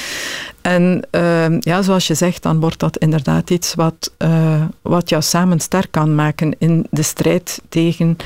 En 0.62 1.08
uh, 1.12 1.60
ja, 1.60 1.82
zoals 1.82 2.08
je 2.08 2.14
zegt, 2.14 2.44
dan 2.44 2.60
wordt 2.60 2.80
dat 2.80 2.98
inderdaad 2.98 3.50
iets 3.50 3.74
wat, 3.74 4.12
uh, 4.18 4.62
wat 4.82 5.10
jou 5.10 5.22
samen 5.22 5.60
sterk 5.76 5.92
kan 5.92 6.16
maken 6.16 6.56
in 6.58 6.88
de 6.90 7.04
strijd 7.04 7.62
tegen 7.70 8.18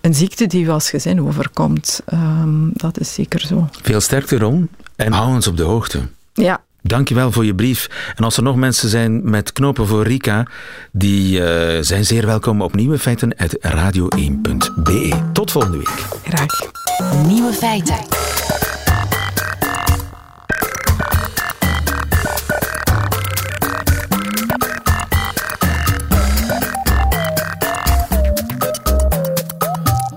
een 0.00 0.14
ziekte 0.14 0.46
die 0.46 0.64
u 0.64 0.68
als 0.68 0.90
gezin 0.90 1.22
overkomt. 1.22 2.00
Um, 2.12 2.70
dat 2.72 3.00
is 3.00 3.14
zeker 3.14 3.40
zo. 3.40 3.68
Veel 3.82 4.00
sterkte, 4.00 4.38
Ron. 4.38 4.68
En 4.96 5.12
hou 5.12 5.34
ons 5.34 5.46
op 5.46 5.56
de 5.56 5.62
hoogte. 5.62 6.08
Ja, 6.32 6.60
Dankjewel 6.84 7.32
voor 7.32 7.44
je 7.44 7.54
brief. 7.54 8.12
En 8.16 8.24
als 8.24 8.36
er 8.36 8.42
nog 8.42 8.56
mensen 8.56 8.88
zijn 8.88 9.30
met 9.30 9.52
knopen 9.52 9.86
voor 9.86 10.02
Rika, 10.02 10.46
die 10.92 11.38
uh, 11.38 11.44
zijn 11.80 12.04
zeer 12.04 12.26
welkom 12.26 12.62
op 12.62 12.74
Nieuwe 12.74 12.98
Feiten 12.98 13.34
uit 13.36 13.58
radio1.be. 13.58 15.30
Tot 15.32 15.50
volgende 15.50 15.76
week. 15.76 16.06
Graag. 16.24 16.50
Nieuwe 17.26 17.52
Feiten. 17.52 18.71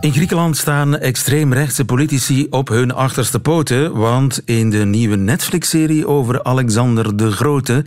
In 0.06 0.14
Griekenland 0.14 0.58
staan 0.58 0.98
extreemrechtse 0.98 1.86
politici 1.86 2.48
op 2.50 2.68
hun 2.68 2.94
achterste 2.94 3.40
poten, 3.40 3.94
want 3.94 4.42
in 4.46 4.70
de 4.70 4.78
nieuwe 4.78 5.16
Netflix-serie 5.16 6.08
over 6.08 6.44
Alexander 6.44 7.18
de 7.18 7.32
Grote 7.32 7.84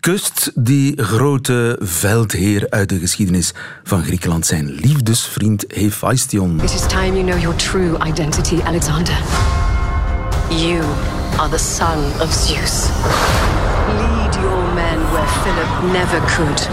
kust 0.00 0.50
die 0.54 1.02
grote 1.02 1.78
veldheer 1.80 2.66
uit 2.70 2.88
de 2.88 2.98
geschiedenis 2.98 3.52
van 3.84 4.02
Griekenland 4.04 4.46
zijn 4.46 4.66
liefdesvriend 4.70 5.64
Hephaestion. 5.68 6.60
It 6.62 6.74
is 6.74 6.86
time 6.86 7.12
you 7.12 7.24
know 7.24 7.40
your 7.40 7.56
true 7.56 8.08
identity, 8.08 8.62
Alexander. 8.64 9.18
You 10.48 10.82
are 11.36 11.48
the 11.48 11.64
son 11.76 11.98
of 12.20 12.32
Zeus. 12.32 12.88
Lead 13.86 14.34
your 14.34 14.74
men 14.74 14.98
where 15.10 15.28
Philip 15.42 15.92
never 15.92 16.20
could. 16.36 16.68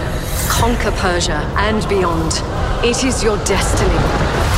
Conquer 0.60 0.92
Persia 0.92 1.40
and 1.56 1.88
beyond. 1.88 2.42
It 2.82 3.04
is 3.04 3.22
your 3.22 3.44
destiny. 3.44 4.51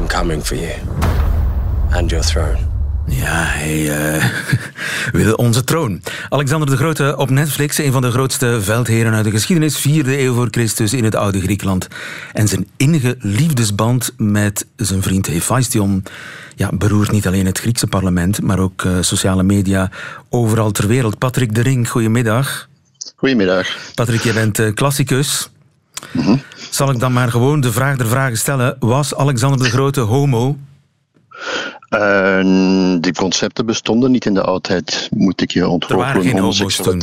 I'm 0.00 0.08
coming 0.08 0.42
for 0.42 0.56
you. 0.56 0.72
And 1.90 2.10
your 2.10 2.24
throne. 2.24 2.56
Ja, 3.06 3.44
hij 3.44 4.14
uh, 4.16 4.24
wil 5.22 5.34
onze 5.34 5.64
troon. 5.64 6.02
Alexander 6.28 6.70
de 6.70 6.76
Grote 6.76 7.14
op 7.16 7.30
Netflix, 7.30 7.78
een 7.78 7.92
van 7.92 8.02
de 8.02 8.10
grootste 8.10 8.58
veldheren 8.62 9.14
uit 9.14 9.24
de 9.24 9.30
geschiedenis, 9.30 9.78
vierde 9.78 10.20
eeuw 10.20 10.34
voor 10.34 10.48
Christus 10.50 10.92
in 10.92 11.04
het 11.04 11.14
oude 11.14 11.40
Griekenland. 11.40 11.88
En 12.32 12.48
zijn 12.48 12.66
innige 12.76 13.16
liefdesband 13.18 14.12
met 14.16 14.66
zijn 14.76 15.02
vriend 15.02 15.26
Hephaestion 15.26 16.02
ja, 16.56 16.70
beroert 16.72 17.10
niet 17.10 17.26
alleen 17.26 17.46
het 17.46 17.58
Griekse 17.58 17.86
parlement, 17.86 18.42
maar 18.42 18.58
ook 18.58 18.82
uh, 18.82 18.96
sociale 19.00 19.42
media 19.42 19.90
overal 20.28 20.70
ter 20.70 20.86
wereld. 20.86 21.18
Patrick 21.18 21.54
de 21.54 21.60
Ring, 21.62 21.88
goedemiddag. 21.88 22.68
Goedemiddag. 23.16 23.76
Patrick, 23.94 24.20
je 24.20 24.32
bent 24.32 24.58
uh, 24.58 24.74
klassicus. 24.74 25.50
Mm 26.12 26.22
-hmm. 26.22 26.42
Zal 26.70 26.90
ik 26.90 26.98
dan 26.98 27.12
maar 27.12 27.30
gewoon 27.30 27.60
de 27.60 27.72
vraag 27.72 27.96
der 27.96 28.06
vragen 28.06 28.38
stellen. 28.38 28.76
Was 28.78 29.14
Alexander 29.14 29.58
de 29.58 29.70
Grote 29.70 30.00
homo? 30.00 30.56
Uh, 31.90 33.00
die 33.00 33.14
concepten 33.14 33.66
bestonden 33.66 34.10
niet 34.10 34.26
in 34.26 34.34
de 34.34 34.42
oudheid, 34.42 35.08
moet 35.14 35.40
ik 35.40 35.50
je 35.50 35.68
onthouden. 35.68 36.06
Er 36.06 36.14
waren 36.14 36.30
geen 36.30 36.40
homo's 36.40 36.76
toen. 36.76 37.02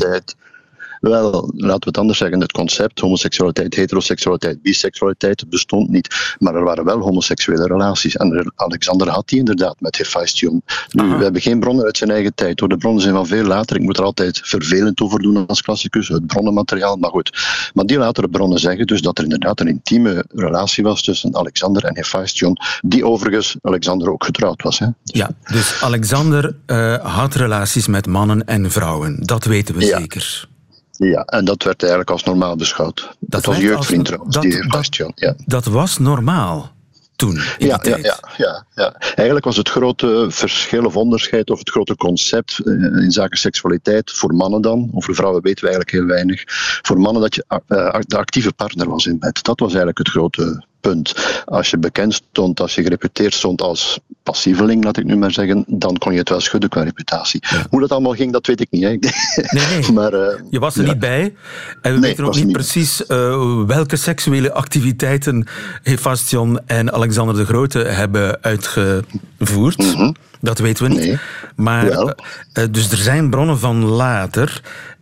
Wel, 0.99 1.51
laten 1.55 1.79
we 1.79 1.87
het 1.87 1.97
anders 1.97 2.17
zeggen. 2.17 2.41
Het 2.41 2.51
concept 2.51 2.99
homoseksualiteit, 2.99 3.75
heteroseksualiteit, 3.75 4.61
biseksualiteit 4.61 5.49
bestond 5.49 5.89
niet. 5.89 6.35
Maar 6.39 6.55
er 6.55 6.63
waren 6.63 6.85
wel 6.85 6.99
homoseksuele 6.99 7.67
relaties. 7.67 8.15
En 8.15 8.51
Alexander 8.55 9.09
had 9.09 9.27
die 9.27 9.39
inderdaad 9.39 9.75
met 9.79 9.97
Hephaestion. 9.97 10.61
Nu, 10.91 11.03
we 11.03 11.23
hebben 11.23 11.41
geen 11.41 11.59
bronnen 11.59 11.85
uit 11.85 11.97
zijn 11.97 12.11
eigen 12.11 12.35
tijd. 12.35 12.59
Hoor. 12.59 12.69
De 12.69 12.77
bronnen 12.77 13.01
zijn 13.01 13.13
van 13.13 13.27
veel 13.27 13.43
later. 13.43 13.75
Ik 13.75 13.81
moet 13.81 13.97
er 13.97 14.03
altijd 14.03 14.41
vervelend 14.43 15.01
over 15.01 15.19
doen 15.21 15.45
als 15.47 15.61
klassicus. 15.61 16.07
Het 16.07 16.27
bronnenmateriaal, 16.27 16.95
maar 16.95 17.09
goed. 17.09 17.37
Maar 17.73 17.85
die 17.85 17.97
latere 17.97 18.27
bronnen 18.27 18.59
zeggen 18.59 18.87
dus 18.87 19.01
dat 19.01 19.17
er 19.17 19.23
inderdaad 19.23 19.59
een 19.59 19.67
intieme 19.67 20.25
relatie 20.29 20.83
was 20.83 21.03
tussen 21.03 21.35
Alexander 21.35 21.83
en 21.83 21.95
Hephaestion. 21.95 22.57
Die 22.81 23.05
overigens 23.05 23.55
Alexander 23.61 24.11
ook 24.11 24.23
getrouwd 24.23 24.61
was. 24.61 24.79
Hè. 24.79 24.87
Ja, 25.03 25.29
dus 25.51 25.81
Alexander 25.81 26.55
uh, 26.67 26.95
had 27.15 27.35
relaties 27.35 27.87
met 27.87 28.05
mannen 28.05 28.45
en 28.45 28.71
vrouwen. 28.71 29.17
Dat 29.19 29.45
weten 29.45 29.75
we 29.75 29.85
ja. 29.85 29.99
zeker. 29.99 30.47
Ja, 30.97 31.21
en 31.25 31.45
dat 31.45 31.63
werd 31.63 31.81
eigenlijk 31.81 32.11
als 32.11 32.23
normaal 32.23 32.55
beschouwd. 32.55 33.15
Dat, 33.19 33.45
was 33.45 33.57
jeugdvriend 33.57 34.05
trouwens, 34.05 34.35
dat, 34.35 34.43
die 34.43 34.67
dat, 34.67 35.11
ja. 35.15 35.33
dat 35.45 35.65
was 35.65 35.97
normaal 35.97 36.75
toen, 37.15 37.41
ja, 37.57 37.77
tijd. 37.77 38.03
Ja, 38.05 38.19
ja, 38.37 38.65
ja, 38.75 38.93
Eigenlijk 38.99 39.45
was 39.45 39.57
het 39.57 39.69
grote 39.69 40.25
verschil 40.29 40.85
of 40.85 40.95
onderscheid 40.95 41.49
of 41.49 41.59
het 41.59 41.69
grote 41.69 41.95
concept 41.95 42.59
in 42.65 43.11
zaken 43.11 43.37
seksualiteit 43.37 44.11
voor 44.11 44.33
mannen 44.33 44.61
dan, 44.61 44.89
of 44.91 45.05
voor 45.05 45.15
vrouwen 45.15 45.41
weten 45.41 45.63
we 45.63 45.69
eigenlijk 45.69 45.97
heel 45.97 46.15
weinig, 46.15 46.43
voor 46.81 46.99
mannen 46.99 47.21
dat 47.21 47.35
je 47.35 47.45
de 48.07 48.17
actieve 48.17 48.53
partner 48.53 48.89
was 48.89 49.05
in 49.05 49.19
bed. 49.19 49.43
Dat 49.43 49.59
was 49.59 49.69
eigenlijk 49.69 49.97
het 49.97 50.09
grote 50.09 50.65
punt. 50.79 51.13
Als 51.45 51.69
je 51.69 51.77
bekend 51.77 52.13
stond, 52.13 52.59
als 52.59 52.75
je 52.75 52.83
gereputeerd 52.83 53.33
stond 53.33 53.61
als 53.61 53.99
passieveling, 54.31 54.83
laat 54.83 54.97
ik 54.97 55.03
nu 55.03 55.15
maar 55.15 55.31
zeggen, 55.31 55.63
dan 55.67 55.97
kon 55.97 56.11
je 56.11 56.19
het 56.19 56.29
wel 56.29 56.39
schudden 56.39 56.69
qua 56.69 56.83
reputatie. 56.83 57.43
Ja. 57.49 57.65
Hoe 57.69 57.79
dat 57.79 57.91
allemaal 57.91 58.13
ging, 58.13 58.31
dat 58.31 58.47
weet 58.47 58.61
ik 58.61 58.67
niet. 58.69 58.83
Hè. 58.83 58.89
Nee, 58.89 59.65
nee. 59.67 59.91
maar, 59.99 60.13
uh, 60.13 60.39
je 60.49 60.59
was 60.59 60.75
er 60.75 60.83
ja. 60.83 60.89
niet 60.89 60.99
bij. 60.99 61.21
En 61.81 61.93
we 61.93 61.99
nee, 61.99 61.99
weten 61.99 62.25
ook 62.25 62.35
niet, 62.35 62.43
niet 62.43 62.53
precies 62.53 63.03
uh, 63.07 63.63
welke 63.65 63.95
seksuele 63.95 64.53
activiteiten 64.53 65.47
Hephaestion 65.83 66.59
en 66.65 66.93
Alexander 66.93 67.35
de 67.35 67.45
Grote 67.45 67.79
hebben 67.79 68.41
uitgevoerd. 68.41 69.77
Mm 69.77 69.93
-hmm. 69.93 70.15
Dat 70.41 70.59
weten 70.59 70.89
we 70.89 70.99
niet. 70.99 71.19
Maar, 71.55 71.85
uh, 71.85 72.13
dus 72.71 72.91
er 72.91 72.97
zijn 72.97 73.29
bronnen 73.29 73.59
van 73.59 73.85
later. 73.85 74.61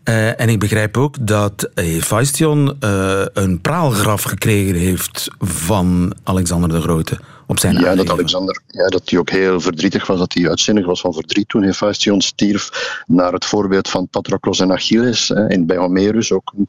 Uh, 0.09 0.39
en 0.39 0.49
ik 0.49 0.59
begrijp 0.59 0.97
ook 0.97 1.27
dat 1.27 1.69
Hephaestion 1.73 2.77
uh, 2.79 3.25
een 3.33 3.61
praalgraf 3.61 4.23
gekregen 4.23 4.75
heeft 4.75 5.27
van 5.39 6.15
Alexander 6.23 6.69
de 6.69 6.81
Grote 6.81 7.19
op 7.47 7.59
zijn 7.59 7.79
Ja, 7.79 7.95
dat 7.95 8.09
Alexander, 8.09 8.61
ja, 8.67 8.87
dat 8.87 9.09
hij 9.09 9.19
ook 9.19 9.29
heel 9.29 9.59
verdrietig 9.59 10.07
was, 10.07 10.19
dat 10.19 10.33
hij 10.33 10.49
uitzinnig 10.49 10.85
was 10.85 11.01
van 11.01 11.13
verdriet 11.13 11.49
toen 11.49 11.63
Hephaestion 11.63 12.21
stierf, 12.21 13.03
naar 13.07 13.33
het 13.33 13.45
voorbeeld 13.45 13.89
van 13.89 14.07
Patroclus 14.07 14.59
en 14.59 14.71
Achilles, 14.71 15.27
hè, 15.27 15.49
in, 15.49 15.65
bij 15.65 15.77
Homerus, 15.77 16.31
ook 16.31 16.53
een 16.57 16.67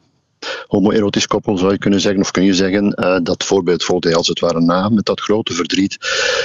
homoerotisch 0.67 1.27
koppel 1.27 1.57
zou 1.57 1.71
je 1.71 1.77
kunnen 1.77 1.99
zeggen, 1.99 2.21
of 2.21 2.31
kun 2.31 2.43
je 2.43 2.53
zeggen, 2.53 2.95
uh, 2.99 3.17
dat 3.23 3.43
voorbeeld 3.43 3.83
volgde 3.83 4.07
hij 4.07 4.17
als 4.17 4.27
het 4.27 4.39
ware 4.39 4.61
na, 4.61 4.89
met 4.89 5.05
dat 5.05 5.19
grote 5.19 5.53
verdriet. 5.53 5.97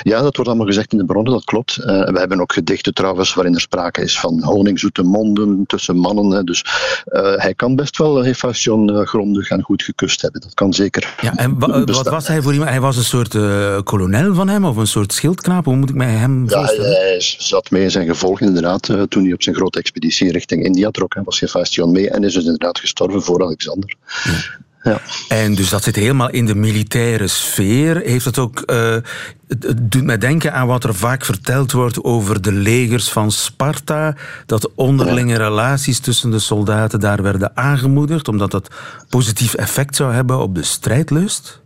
Ja, 0.03 0.23
dat 0.23 0.37
wordt 0.37 0.51
allemaal 0.51 0.67
gezegd 0.67 0.93
in 0.93 0.99
de 0.99 1.05
bronnen, 1.05 1.33
dat 1.33 1.45
klopt. 1.45 1.79
Uh, 1.79 1.85
we 1.85 2.19
hebben 2.19 2.41
ook 2.41 2.53
gedichten 2.53 2.95
trouwens, 2.95 3.35
waarin 3.35 3.55
er 3.55 3.61
sprake 3.61 4.03
is 4.03 4.21
van 4.21 4.43
honingzoete 4.43 5.03
monden 5.03 5.65
tussen 5.67 5.97
mannen. 5.97 6.31
Hè. 6.31 6.45
Dus 6.45 6.65
uh, 7.07 7.37
hij 7.37 7.55
kan 7.55 7.77
best 7.77 7.99
wel 7.99 8.25
Hephaestion 8.25 9.07
grondig 9.07 9.51
en 9.51 9.63
goed 9.63 9.83
gekust 9.83 10.23
hebben, 10.23 10.41
dat 10.41 10.55
kan 10.55 10.73
zeker. 10.73 11.15
Ja, 11.21 11.37
en 11.37 11.59
wa 11.59 11.85
wat 11.85 12.09
was 12.09 12.29
hij 12.29 12.43
voor 12.43 12.53
iemand? 12.53 12.71
Hij 12.71 12.81
was 12.81 12.97
een 12.97 13.05
soort 13.05 13.37
kolonel 13.85 14.35
van 14.35 14.49
hem, 14.49 14.65
of 14.65 14.77
een 14.77 14.87
soort 14.87 15.13
schildknaap? 15.13 15.65
Hoe 15.65 15.77
moet 15.77 15.89
ik 15.89 15.95
mij 15.95 16.11
hem 16.11 16.49
ja, 16.49 16.59
voorstellen? 16.59 16.91
hij 16.91 17.21
zat 17.39 17.71
mee 17.71 17.83
in 17.83 17.91
zijn 17.91 18.07
gevolg 18.07 18.41
inderdaad, 18.41 18.91
toen 19.09 19.25
hij 19.25 19.33
op 19.33 19.43
zijn 19.43 19.55
grote 19.55 19.79
expeditie 19.79 20.33
richting 20.33 20.65
India 20.65 20.91
trok. 20.91 21.15
Hè, 21.15 21.23
was 21.23 21.41
Hephaestion 21.41 21.93
mee 21.93 22.11
en 22.11 22.25
is 22.25 22.35
dus 22.35 22.45
inderdaad 22.45 22.79
gestorven 22.79 23.23
voor 23.23 23.43
Alexander. 23.43 23.82
Ja. 24.25 24.61
Ja. 24.83 25.01
En 25.29 25.55
dus 25.55 25.69
dat 25.69 25.83
zit 25.83 25.97
helemaal 25.97 26.31
in 26.31 26.47
de 26.47 26.55
militaire 26.55 27.27
sfeer. 27.27 27.97
Heeft 27.97 28.25
het 28.25 28.39
ook... 28.39 28.63
Uh, 28.67 28.97
het, 29.49 29.93
doet 29.93 30.05
mij 30.05 30.19
denken 30.19 30.53
aan 30.53 30.67
wat 30.67 30.85
er 30.85 30.95
vaak 30.95 31.25
verteld 31.25 31.73
wordt 31.73 32.05
over 32.05 32.43
de 32.43 32.53
legers 32.53 33.09
van 33.09 33.33
Sparta. 33.33 34.17
Dat 34.47 34.71
onderlinge 34.75 35.37
relaties 35.37 35.99
tussen 35.99 36.31
de 36.31 36.39
soldaten 36.39 37.01
daar 37.01 37.23
werden 37.23 37.57
aangemoedigd, 37.57 38.29
omdat 38.29 38.51
dat 38.51 38.69
positief 39.09 39.55
effect 39.55 39.97
zou 39.97 40.13
hebben 40.13 40.39
op 40.39 40.55
de 40.55 40.63
strijdlust. 40.63 41.62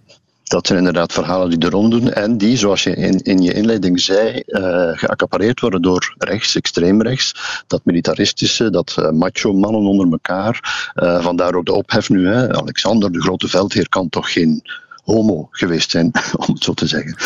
Dat 0.47 0.67
zijn 0.67 0.79
inderdaad 0.79 1.13
verhalen 1.13 1.51
die 1.51 1.59
de 1.59 1.69
rond 1.69 1.91
doen 1.91 2.13
en 2.13 2.39
die, 2.39 2.57
zoals 2.57 2.83
je 2.83 2.95
in, 2.97 3.23
in 3.23 3.43
je 3.43 3.53
inleiding 3.53 4.01
zei, 4.01 4.43
uh, 4.47 4.91
geaccapareerd 4.93 5.61
worden 5.61 5.83
door 5.83 6.15
rechts, 6.19 6.57
extreem 6.57 7.03
rechts. 7.03 7.63
Dat 7.67 7.81
militaristische, 7.85 8.71
dat 8.71 8.97
uh, 8.99 9.11
macho-mannen 9.11 9.81
onder 9.81 10.09
elkaar. 10.11 10.91
Uh, 10.95 11.23
vandaar 11.23 11.55
ook 11.55 11.67
de 11.67 11.73
ophef 11.73 12.09
nu. 12.09 12.27
Hè. 12.29 12.53
Alexander, 12.53 13.13
de 13.13 13.21
grote 13.21 13.49
veldheer, 13.49 13.89
kan 13.89 14.09
toch 14.09 14.33
geen 14.33 14.63
homo 15.05 15.49
geweest 15.51 15.91
zijn, 15.91 16.11
om 16.47 16.55
het 16.55 16.65
zo 16.65 16.73
te 16.73 16.87
zeggen. 16.87 17.17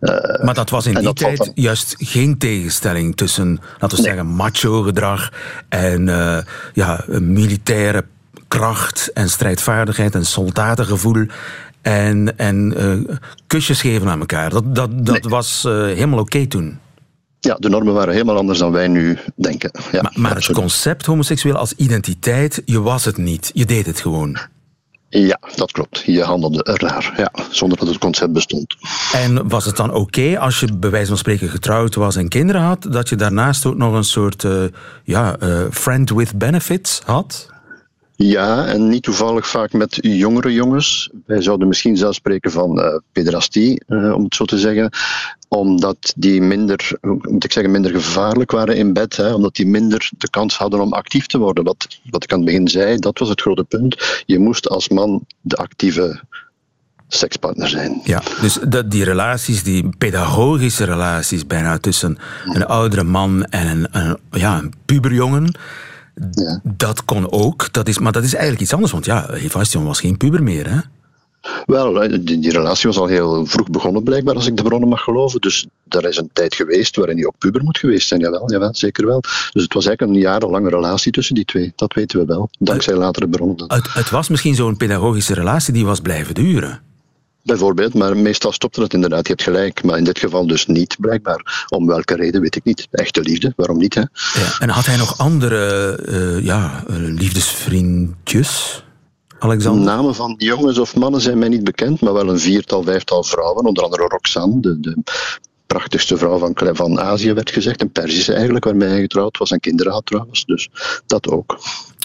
Ja. 0.00 0.40
maar 0.42 0.54
dat 0.54 0.70
was 0.70 0.86
in 0.86 0.94
die 0.94 1.12
tijd 1.12 1.50
juist 1.54 1.94
geen 1.98 2.38
tegenstelling 2.38 3.16
tussen, 3.16 3.60
laten 3.78 3.96
we 3.96 4.02
zeggen, 4.02 4.26
macho-gedrag 4.26 5.32
en 5.68 6.06
ja, 6.72 7.04
militaire 7.06 8.04
kracht 8.48 9.10
en 9.12 9.30
strijdvaardigheid 9.30 10.14
en 10.14 10.26
soldatengevoel 10.26 11.26
en, 11.88 12.38
en 12.38 12.74
uh, 12.76 13.16
kusjes 13.46 13.80
geven 13.80 14.08
aan 14.08 14.20
elkaar. 14.20 14.50
Dat, 14.50 14.74
dat, 14.74 15.06
dat 15.06 15.24
was 15.24 15.64
uh, 15.66 15.72
helemaal 15.72 16.18
oké 16.18 16.36
okay 16.36 16.46
toen. 16.46 16.78
Ja, 17.40 17.54
de 17.54 17.68
normen 17.68 17.94
waren 17.94 18.12
helemaal 18.12 18.36
anders 18.36 18.58
dan 18.58 18.72
wij 18.72 18.88
nu 18.88 19.18
denken. 19.34 19.70
Ja, 19.92 20.02
maar, 20.02 20.12
maar 20.16 20.34
het 20.34 20.52
concept 20.52 21.06
homoseksueel 21.06 21.56
als 21.56 21.72
identiteit, 21.72 22.62
je 22.64 22.80
was 22.80 23.04
het 23.04 23.16
niet. 23.16 23.50
Je 23.54 23.64
deed 23.64 23.86
het 23.86 24.00
gewoon. 24.00 24.38
Ja, 25.08 25.38
dat 25.54 25.72
klopt. 25.72 26.02
Je 26.06 26.22
handelde 26.22 26.60
raar, 26.64 27.12
ja, 27.16 27.32
zonder 27.50 27.78
dat 27.78 27.88
het 27.88 27.98
concept 27.98 28.32
bestond. 28.32 28.76
En 29.12 29.48
was 29.48 29.64
het 29.64 29.76
dan 29.76 29.94
oké 29.94 30.38
als 30.38 30.60
je 30.60 30.76
bij 30.76 30.90
wijze 30.90 31.08
van 31.08 31.18
spreken 31.18 31.48
getrouwd 31.48 31.94
was 31.94 32.16
en 32.16 32.28
kinderen 32.28 32.62
had, 32.62 32.86
dat 32.90 33.08
je 33.08 33.16
daarnaast 33.16 33.66
ook 33.66 33.76
nog 33.76 33.94
een 33.94 34.04
soort 34.04 34.42
uh, 34.42 34.64
ja, 35.04 35.36
friend 35.70 36.10
with 36.10 36.38
benefits 36.38 37.00
had? 37.04 37.48
Ja, 38.20 38.66
en 38.66 38.88
niet 38.88 39.02
toevallig 39.02 39.48
vaak 39.48 39.72
met 39.72 39.98
jongere 40.00 40.52
jongens. 40.52 41.10
Wij 41.26 41.42
zouden 41.42 41.68
misschien 41.68 41.96
zelfs 41.96 42.16
spreken 42.16 42.50
van 42.50 42.78
uh, 42.78 42.96
pederastie, 43.12 43.82
uh, 43.88 44.12
om 44.14 44.24
het 44.24 44.34
zo 44.34 44.44
te 44.44 44.58
zeggen. 44.58 44.90
Omdat 45.48 46.14
die 46.16 46.40
minder, 46.40 46.90
moet 47.00 47.44
ik 47.44 47.52
zeggen, 47.52 47.72
minder 47.72 47.90
gevaarlijk 47.90 48.50
waren 48.50 48.76
in 48.76 48.92
bed. 48.92 49.16
Hè, 49.16 49.34
omdat 49.34 49.54
die 49.54 49.66
minder 49.66 50.10
de 50.18 50.30
kans 50.30 50.56
hadden 50.56 50.80
om 50.80 50.92
actief 50.92 51.26
te 51.26 51.38
worden. 51.38 51.64
Wat, 51.64 52.00
wat 52.10 52.24
ik 52.24 52.32
aan 52.32 52.38
het 52.38 52.46
begin 52.46 52.68
zei, 52.68 52.98
dat 52.98 53.18
was 53.18 53.28
het 53.28 53.40
grote 53.40 53.64
punt. 53.64 54.22
Je 54.26 54.38
moest 54.38 54.68
als 54.68 54.88
man 54.88 55.24
de 55.40 55.56
actieve 55.56 56.20
sekspartner 57.08 57.68
zijn. 57.68 58.00
Ja, 58.04 58.22
dus 58.40 58.58
dat 58.68 58.90
die 58.90 59.04
relaties, 59.04 59.62
die 59.62 59.88
pedagogische 59.98 60.84
relaties 60.84 61.46
bijna 61.46 61.78
tussen 61.78 62.18
een 62.44 62.66
oudere 62.66 63.04
man 63.04 63.44
en 63.44 63.88
een 63.90 64.18
ja, 64.30 64.58
een 64.58 64.72
puberjongen 64.84 65.54
ja. 66.30 66.60
Dat 66.62 67.04
kon 67.04 67.32
ook, 67.32 67.72
dat 67.72 67.88
is, 67.88 67.98
maar 67.98 68.12
dat 68.12 68.24
is 68.24 68.32
eigenlijk 68.32 68.62
iets 68.62 68.72
anders, 68.72 68.92
want 68.92 69.04
ja, 69.04 69.26
Hephaestion 69.30 69.84
was 69.84 70.00
geen 70.00 70.16
puber 70.16 70.42
meer, 70.42 70.70
hè? 70.70 70.78
Wel, 71.66 72.02
eh, 72.02 72.10
die, 72.10 72.38
die, 72.38 72.50
relatie 72.50 72.86
was 72.86 72.98
al 72.98 73.06
heel 73.06 73.46
vroeg 73.46 73.70
begonnen, 73.70 74.02
blijkbaar, 74.02 74.34
als 74.34 74.46
ik 74.46 74.56
de 74.56 74.62
bronnen 74.62 74.88
mag 74.88 75.02
geloven. 75.02 75.40
Dus 75.40 75.66
er 75.88 76.04
is 76.04 76.16
een 76.16 76.30
tijd 76.32 76.54
geweest 76.54 76.96
waarin 76.96 77.16
hij 77.16 77.26
ook 77.26 77.38
puber 77.38 77.62
moet 77.62 77.78
geweest 77.78 78.08
zijn. 78.08 78.20
Jawel, 78.20 78.50
jawel, 78.50 78.74
zeker 78.74 79.06
wel. 79.06 79.20
Dus 79.52 79.62
het 79.62 79.74
was 79.74 79.86
eigenlijk 79.86 80.16
een 80.16 80.22
jarenlange 80.22 80.68
relatie 80.68 81.12
tussen 81.12 81.34
die 81.34 81.44
twee. 81.44 81.72
Dat 81.76 81.94
weten 81.94 82.18
we 82.18 82.24
wel, 82.26 82.50
dankzij 82.58 82.94
latere 82.94 83.28
bronnen. 83.28 83.64
Het, 83.66 83.94
het 83.94 84.10
was 84.10 84.28
misschien 84.28 84.54
zo'n 84.54 84.76
pedagogische 84.76 85.34
relatie 85.34 85.72
die 85.72 85.84
was 85.84 86.00
blijven 86.00 86.34
duren. 86.34 86.80
Bijvoorbeeld, 87.48 87.94
maar 87.94 88.16
meestal 88.16 88.52
stopte 88.52 88.82
het 88.82 88.94
inderdaad, 88.94 89.26
je 89.26 89.32
hebt 89.32 89.42
gelijk. 89.42 89.82
Maar 89.82 89.98
in 89.98 90.04
dit 90.04 90.18
geval 90.18 90.46
dus 90.46 90.66
niet, 90.66 90.96
blijkbaar. 91.00 91.66
Om 91.68 91.86
welke 91.86 92.14
reden, 92.14 92.40
weet 92.40 92.56
ik 92.56 92.64
niet. 92.64 92.88
Echte 92.90 93.20
liefde, 93.20 93.52
waarom 93.56 93.78
niet? 93.78 93.94
Hè? 93.94 94.00
Ja, 94.00 94.58
en 94.58 94.68
had 94.68 94.86
hij 94.86 94.96
nog 94.96 95.18
andere 95.18 95.98
uh, 96.08 96.44
ja, 96.44 96.84
eh, 96.86 96.96
liefdesvriendjes? 96.96 98.84
Alexander? 99.38 99.84
Namen 99.84 100.14
van 100.14 100.34
jongens 100.38 100.78
of 100.78 100.96
mannen 100.96 101.20
zijn 101.20 101.38
mij 101.38 101.48
niet 101.48 101.64
bekend, 101.64 102.00
maar 102.00 102.12
wel 102.12 102.28
een 102.28 102.40
viertal, 102.40 102.82
vijftal 102.82 103.24
vrouwen. 103.24 103.64
Onder 103.64 103.84
andere 103.84 104.06
Roxanne, 104.06 104.60
de, 104.60 104.80
de 104.80 104.96
prachtigste 105.66 106.16
vrouw 106.16 106.38
van, 106.38 106.52
van 106.54 107.00
Azië, 107.00 107.32
werd 107.32 107.50
gezegd. 107.50 107.80
Een 107.80 107.92
Perzische 107.92 108.32
eigenlijk, 108.32 108.64
waarmee 108.64 108.88
hij 108.88 109.00
getrouwd 109.00 109.38
was. 109.38 109.50
En 109.50 109.60
kinderen 109.60 109.92
had 109.92 110.06
trouwens, 110.06 110.44
dus 110.44 110.68
dat 111.06 111.28
ook. 111.28 111.58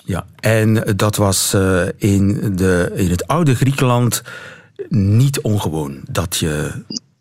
Ja, 0.05 0.25
en 0.39 0.93
dat 0.95 1.15
was 1.15 1.53
uh, 1.53 1.81
in, 1.97 2.51
de, 2.55 2.91
in 2.95 3.09
het 3.09 3.27
oude 3.27 3.55
Griekenland 3.55 4.21
niet 4.89 5.41
ongewoon 5.41 6.01
dat 6.09 6.37
je 6.37 6.71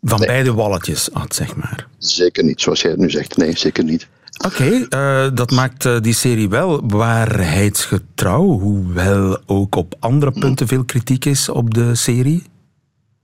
van 0.01 0.19
beide 0.19 0.53
walletjes 0.53 1.09
had, 1.13 1.35
zeg 1.35 1.55
maar. 1.55 1.87
Zeker 1.97 2.43
niet, 2.43 2.61
zoals 2.61 2.81
jij 2.81 2.91
het 2.91 2.99
nu 2.99 3.09
zegt. 3.09 3.37
Nee, 3.37 3.57
zeker 3.57 3.83
niet. 3.83 4.07
Oké, 4.45 4.85
okay, 4.87 5.25
uh, 5.25 5.35
dat 5.35 5.51
maakt 5.51 5.85
uh, 5.85 5.99
die 5.99 6.13
serie 6.13 6.49
wel 6.49 6.81
waarheidsgetrouw, 6.87 8.59
hoewel 8.59 9.41
ook 9.45 9.75
op 9.75 9.95
andere 9.99 10.31
punten 10.31 10.67
veel 10.67 10.83
kritiek 10.83 11.25
is 11.25 11.49
op 11.49 11.73
de 11.73 11.95
serie. 11.95 12.43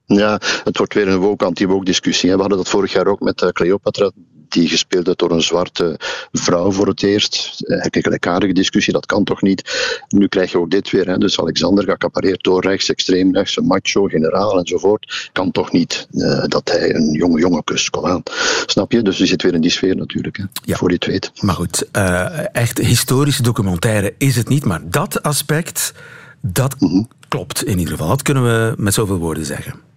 Ja, 0.05 0.41
het 0.63 0.77
wordt 0.77 0.93
weer 0.93 1.07
een 1.07 1.19
woke-anti-woke 1.19 1.85
discussie. 1.85 2.31
We 2.31 2.39
hadden 2.39 2.57
dat 2.57 2.69
vorig 2.69 2.91
jaar 2.91 3.07
ook 3.07 3.19
met 3.19 3.41
uh, 3.41 3.49
Cleopatra 3.49 4.11
die 4.51 4.67
gespeeld 4.69 5.05
werd 5.05 5.19
door 5.19 5.31
een 5.31 5.41
zwarte 5.41 5.99
vrouw 6.31 6.71
voor 6.71 6.87
het 6.87 7.03
eerst. 7.03 7.63
Eigenlijk 7.63 7.95
een 7.95 8.03
gelijkaardige 8.03 8.53
discussie, 8.53 8.93
dat 8.93 9.05
kan 9.05 9.23
toch 9.23 9.41
niet. 9.41 9.63
Nu 10.07 10.27
krijg 10.27 10.51
je 10.51 10.57
ook 10.57 10.71
dit 10.71 10.91
weer. 10.91 11.07
Hè. 11.07 11.17
Dus 11.17 11.39
Alexander 11.39 11.83
geaccapareerd 11.83 12.43
door 12.43 12.61
rechts, 12.61 12.89
extreem 12.89 13.35
rechts, 13.35 13.57
een 13.57 13.65
macho, 13.65 14.05
generaal 14.05 14.57
enzovoort. 14.57 15.29
Kan 15.33 15.51
toch 15.51 15.71
niet 15.71 16.07
uh, 16.11 16.43
dat 16.45 16.69
hij 16.69 16.95
een 16.95 17.11
jonge 17.11 17.39
jongen 17.39 17.63
kust. 17.63 17.89
Kom 17.89 18.05
aan. 18.05 18.23
Snap 18.65 18.91
je? 18.91 19.01
Dus 19.01 19.17
je 19.17 19.25
zit 19.25 19.41
weer 19.41 19.53
in 19.53 19.61
die 19.61 19.71
sfeer 19.71 19.95
natuurlijk, 19.95 20.37
hè, 20.37 20.43
ja. 20.63 20.75
voor 20.75 20.89
je 20.89 20.95
het 20.95 21.05
weet. 21.05 21.31
Maar 21.41 21.55
goed, 21.55 21.87
uh, 21.93 22.55
echt 22.55 22.77
historische 22.77 23.43
documentaire 23.43 24.13
is 24.17 24.35
het 24.35 24.47
niet. 24.47 24.65
Maar 24.65 24.81
dat 24.89 25.23
aspect, 25.23 25.93
dat 26.41 26.75
mm 26.79 26.89
-hmm. 26.89 27.07
klopt 27.27 27.63
in 27.63 27.77
ieder 27.77 27.93
geval. 27.93 28.07
Dat 28.07 28.21
kunnen 28.21 28.43
we 28.43 28.73
met 28.77 28.93
zoveel 28.93 29.17
woorden 29.17 29.45
zeggen. 29.45 29.88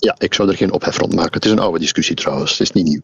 Ja, 0.00 0.14
ik 0.18 0.34
zou 0.34 0.48
er 0.48 0.56
geen 0.56 0.72
ophef 0.72 0.98
rond 0.98 1.14
maken. 1.14 1.32
Het 1.32 1.44
is 1.44 1.50
een 1.50 1.58
oude 1.58 1.78
discussie 1.78 2.16
trouwens, 2.16 2.50
het 2.50 2.60
is 2.60 2.70
niet 2.70 2.84
nieuw. 2.84 3.00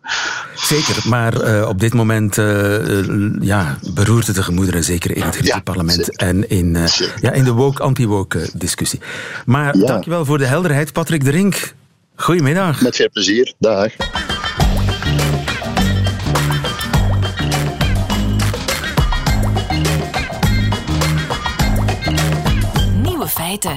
Zeker, 0.54 1.08
maar 1.08 1.48
uh, 1.48 1.68
op 1.68 1.80
dit 1.80 1.94
moment 1.94 2.36
uh, 2.36 3.40
ja, 3.40 3.78
beroert 3.94 4.26
het 4.26 4.36
de 4.36 4.42
gemoederen, 4.42 4.84
zeker 4.84 5.16
in 5.16 5.22
het 5.22 5.34
Griekse 5.34 5.54
ja, 5.54 5.60
parlement 5.60 6.04
zeker. 6.04 6.26
en 6.26 6.48
in, 6.48 6.74
uh, 6.74 6.86
ja, 7.20 7.32
in 7.32 7.44
de 7.44 7.52
woke, 7.52 7.82
anti-woke 7.82 8.50
discussie. 8.54 9.00
Maar 9.46 9.76
ja. 9.78 9.86
dankjewel 9.86 10.24
voor 10.24 10.38
de 10.38 10.44
helderheid, 10.44 10.92
Patrick 10.92 11.24
de 11.24 11.30
Rink. 11.30 11.74
Goedemiddag. 12.14 12.80
Met 12.80 12.96
veel 12.96 13.10
plezier, 13.12 13.54
dag. 13.58 13.92
Nieuwe 23.02 23.28
feiten. 23.28 23.76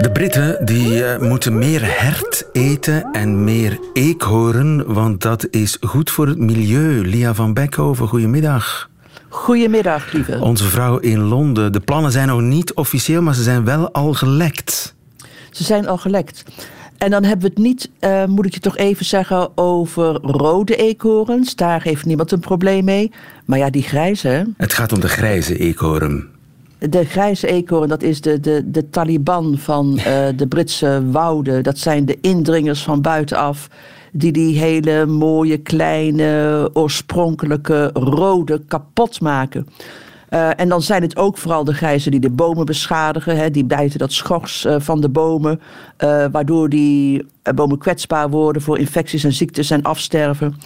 De 0.00 0.10
Britten 0.12 0.64
die, 0.64 0.92
uh, 0.92 1.18
moeten 1.18 1.58
meer 1.58 1.80
hert 2.00 2.46
eten 2.52 3.12
en 3.12 3.44
meer 3.44 3.78
eekhoorn, 3.92 4.84
want 4.92 5.22
dat 5.22 5.46
is 5.50 5.76
goed 5.80 6.10
voor 6.10 6.26
het 6.26 6.38
milieu. 6.38 7.06
Lia 7.06 7.34
van 7.34 7.54
Beckhoven, 7.54 8.08
goedemiddag. 8.08 8.90
Goedemiddag, 9.28 10.12
lieve. 10.12 10.38
Onze 10.40 10.64
vrouw 10.64 10.98
in 10.98 11.20
Londen. 11.20 11.72
De 11.72 11.80
plannen 11.80 12.12
zijn 12.12 12.28
nog 12.28 12.40
niet 12.40 12.74
officieel, 12.74 13.22
maar 13.22 13.34
ze 13.34 13.42
zijn 13.42 13.64
wel 13.64 13.92
al 13.92 14.12
gelekt. 14.14 14.94
Ze 15.50 15.64
zijn 15.64 15.88
al 15.88 15.98
gelekt. 15.98 16.44
En 16.98 17.10
dan 17.10 17.24
hebben 17.24 17.46
we 17.46 17.52
het 17.54 17.64
niet, 17.64 17.90
uh, 18.00 18.24
moet 18.24 18.46
ik 18.46 18.54
je 18.54 18.60
toch 18.60 18.76
even 18.76 19.04
zeggen, 19.04 19.58
over 19.58 20.12
rode 20.22 20.76
eekhoorns. 20.76 21.54
Daar 21.54 21.82
heeft 21.82 22.04
niemand 22.04 22.32
een 22.32 22.40
probleem 22.40 22.84
mee. 22.84 23.12
Maar 23.44 23.58
ja, 23.58 23.70
die 23.70 23.82
grijze. 23.82 24.46
Het 24.56 24.72
gaat 24.72 24.92
om 24.92 25.00
de 25.00 25.08
grijze 25.08 25.58
eekhoorn. 25.58 26.38
De 26.88 27.04
grijze 27.04 27.46
eekhoorn, 27.46 27.88
dat 27.88 28.02
is 28.02 28.20
de, 28.20 28.40
de, 28.40 28.70
de 28.70 28.90
Taliban 28.90 29.58
van 29.58 29.94
uh, 29.98 30.04
de 30.36 30.46
Britse 30.48 31.10
wouden. 31.10 31.62
Dat 31.62 31.78
zijn 31.78 32.04
de 32.04 32.18
indringers 32.20 32.82
van 32.82 33.00
buitenaf. 33.00 33.68
Die 34.12 34.32
die 34.32 34.58
hele 34.58 35.06
mooie, 35.06 35.58
kleine, 35.58 36.70
oorspronkelijke 36.72 37.90
rode 37.92 38.60
kapot 38.68 39.20
maken. 39.20 39.66
Uh, 40.30 40.60
en 40.60 40.68
dan 40.68 40.82
zijn 40.82 41.02
het 41.02 41.16
ook 41.16 41.38
vooral 41.38 41.64
de 41.64 41.74
grijzen 41.74 42.10
die 42.10 42.20
de 42.20 42.30
bomen 42.30 42.66
beschadigen. 42.66 43.36
Hè, 43.36 43.50
die 43.50 43.64
bijten 43.64 43.98
dat 43.98 44.12
schors 44.12 44.64
uh, 44.64 44.74
van 44.78 45.00
de 45.00 45.08
bomen. 45.08 45.60
waardoor 46.32 46.68
die 46.68 47.26
bomen 47.54 47.78
kwetsbaar 47.78 48.30
worden 48.30 48.62
voor 48.62 48.78
infecties 48.78 49.24
en 49.24 49.32
ziektes 49.32 49.70
en 49.70 49.82
afsterven. 49.82 50.56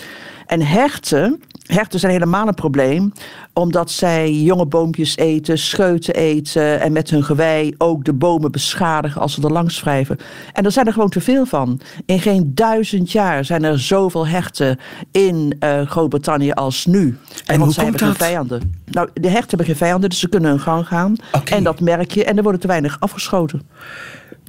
En 0.47 0.61
herten, 0.61 1.43
herten 1.67 2.01
zijn 2.01 2.13
helemaal 2.13 2.49
een 2.49 2.55
probleem, 2.55 3.13
omdat 3.53 3.91
zij 3.91 4.33
jonge 4.33 4.67
boompjes 4.67 5.17
eten, 5.17 5.59
scheuten 5.59 6.15
eten 6.15 6.81
en 6.81 6.93
met 6.93 7.11
hun 7.11 7.25
gewei 7.25 7.75
ook 7.79 8.05
de 8.05 8.13
bomen 8.13 8.53
beschadigen 8.53 9.21
als 9.21 9.35
ze 9.35 9.43
er 9.43 9.53
langs 9.53 9.81
wrijven. 9.81 10.19
En 10.53 10.65
er 10.65 10.73
zijn 10.73 10.87
er 10.87 10.93
gewoon 10.93 11.09
te 11.09 11.21
veel 11.21 11.47
van. 11.47 11.81
In 12.07 12.21
geen 12.21 12.55
duizend 12.55 13.13
jaar 13.13 13.45
zijn 13.45 13.65
er 13.65 13.81
zoveel 13.81 14.27
herten 14.27 14.79
in 15.11 15.57
uh, 15.61 15.83
Groot-Brittannië 15.83 16.53
als 16.53 16.87
nu. 16.87 17.19
En 17.47 17.61
hoe 17.61 17.73
zij 17.73 17.85
komt 17.85 18.01
hebben 18.01 18.01
dat? 18.01 18.09
geen 18.09 18.27
vijanden. 18.27 18.75
Nou, 18.85 19.09
de 19.13 19.29
herten 19.29 19.49
hebben 19.49 19.67
geen 19.67 19.77
vijanden, 19.77 20.11
dus 20.11 20.19
ze 20.19 20.29
kunnen 20.29 20.51
hun 20.51 20.61
gang 20.61 20.87
gaan. 20.87 21.17
En 21.45 21.65
dat 21.65 21.81
merk 21.81 22.11
je 22.11 22.25
en 22.25 22.37
er 22.37 22.43
worden 22.43 22.61
te 22.61 22.67
weinig 22.67 22.97
afgeschoten. 23.01 23.63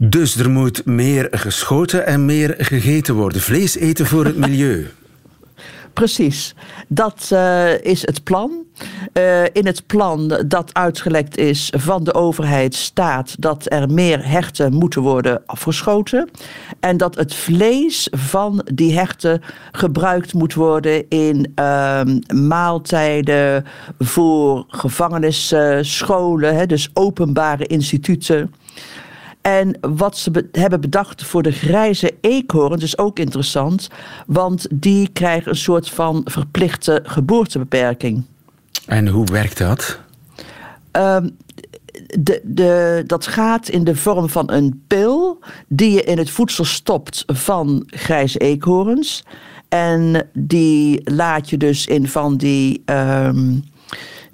Dus 0.01 0.35
er 0.35 0.49
moet 0.49 0.85
meer 0.85 1.27
geschoten 1.31 2.05
en 2.05 2.25
meer 2.25 2.55
gegeten 2.57 3.15
worden. 3.15 3.41
Vlees 3.41 3.75
eten 3.75 4.05
voor 4.05 4.25
het 4.25 4.37
milieu. 4.37 4.87
Precies, 5.95 6.55
dat 6.87 7.29
eh, 7.31 7.81
is 7.81 8.01
het 8.01 8.23
plan. 8.23 8.51
Eh, 9.13 9.43
in 9.43 9.65
het 9.65 9.85
plan 9.85 10.43
dat 10.47 10.73
uitgelekt 10.73 11.37
is 11.37 11.71
van 11.77 12.03
de 12.03 12.13
overheid 12.13 12.75
staat 12.75 13.35
dat 13.41 13.71
er 13.71 13.89
meer 13.89 14.27
herten 14.27 14.73
moeten 14.73 15.01
worden 15.01 15.41
afgeschoten. 15.45 16.29
En 16.79 16.97
dat 16.97 17.15
het 17.15 17.35
vlees 17.35 18.07
van 18.11 18.65
die 18.73 18.93
herten 18.93 19.41
gebruikt 19.71 20.33
moet 20.33 20.53
worden 20.53 21.09
in 21.09 21.51
ehm, 21.55 22.19
maaltijden 22.47 23.65
voor 23.99 24.65
gevangenissen, 24.67 25.85
scholen, 25.85 26.55
hè, 26.55 26.65
dus 26.65 26.89
openbare 26.93 27.65
instituten. 27.65 28.53
En 29.45 29.77
wat 29.81 30.17
ze 30.17 30.31
be- 30.31 30.47
hebben 30.51 30.81
bedacht 30.81 31.23
voor 31.23 31.43
de 31.43 31.51
grijze 31.51 32.13
eekhoorns 32.21 32.83
is 32.83 32.97
ook 32.97 33.19
interessant. 33.19 33.89
Want 34.27 34.67
die 34.73 35.09
krijgen 35.09 35.49
een 35.49 35.57
soort 35.57 35.89
van 35.89 36.21
verplichte 36.25 36.99
geboortebeperking. 37.03 38.23
En 38.85 39.07
hoe 39.07 39.25
werkt 39.25 39.57
dat? 39.57 39.99
Ehm, 40.91 41.29
de, 42.19 42.41
de, 42.43 43.03
dat 43.05 43.27
gaat 43.27 43.67
in 43.69 43.83
de 43.83 43.95
vorm 43.95 44.29
van 44.29 44.51
een 44.51 44.83
pil 44.87 45.39
die 45.67 45.91
je 45.91 46.03
in 46.03 46.17
het 46.17 46.29
voedsel 46.29 46.65
stopt 46.65 47.23
van 47.27 47.83
grijze 47.85 48.39
eekhoorns. 48.39 49.23
En 49.69 50.29
die 50.33 51.11
laat 51.11 51.49
je 51.49 51.57
dus 51.57 51.85
in 51.85 52.07
van 52.07 52.37
die, 52.37 52.81
ehm, 52.85 53.57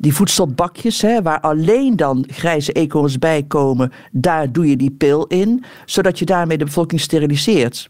die 0.01 0.13
voedselbakjes, 0.13 1.01
hè, 1.01 1.21
waar 1.21 1.39
alleen 1.39 1.95
dan 1.95 2.25
grijze 2.31 2.71
eekhoorns 2.71 3.19
bij 3.19 3.43
komen. 3.47 3.91
Daar 4.11 4.51
doe 4.51 4.69
je 4.69 4.75
die 4.77 4.91
pil 4.91 5.25
in, 5.25 5.63
zodat 5.85 6.19
je 6.19 6.25
daarmee 6.25 6.57
de 6.57 6.65
bevolking 6.65 7.01
steriliseert. 7.01 7.89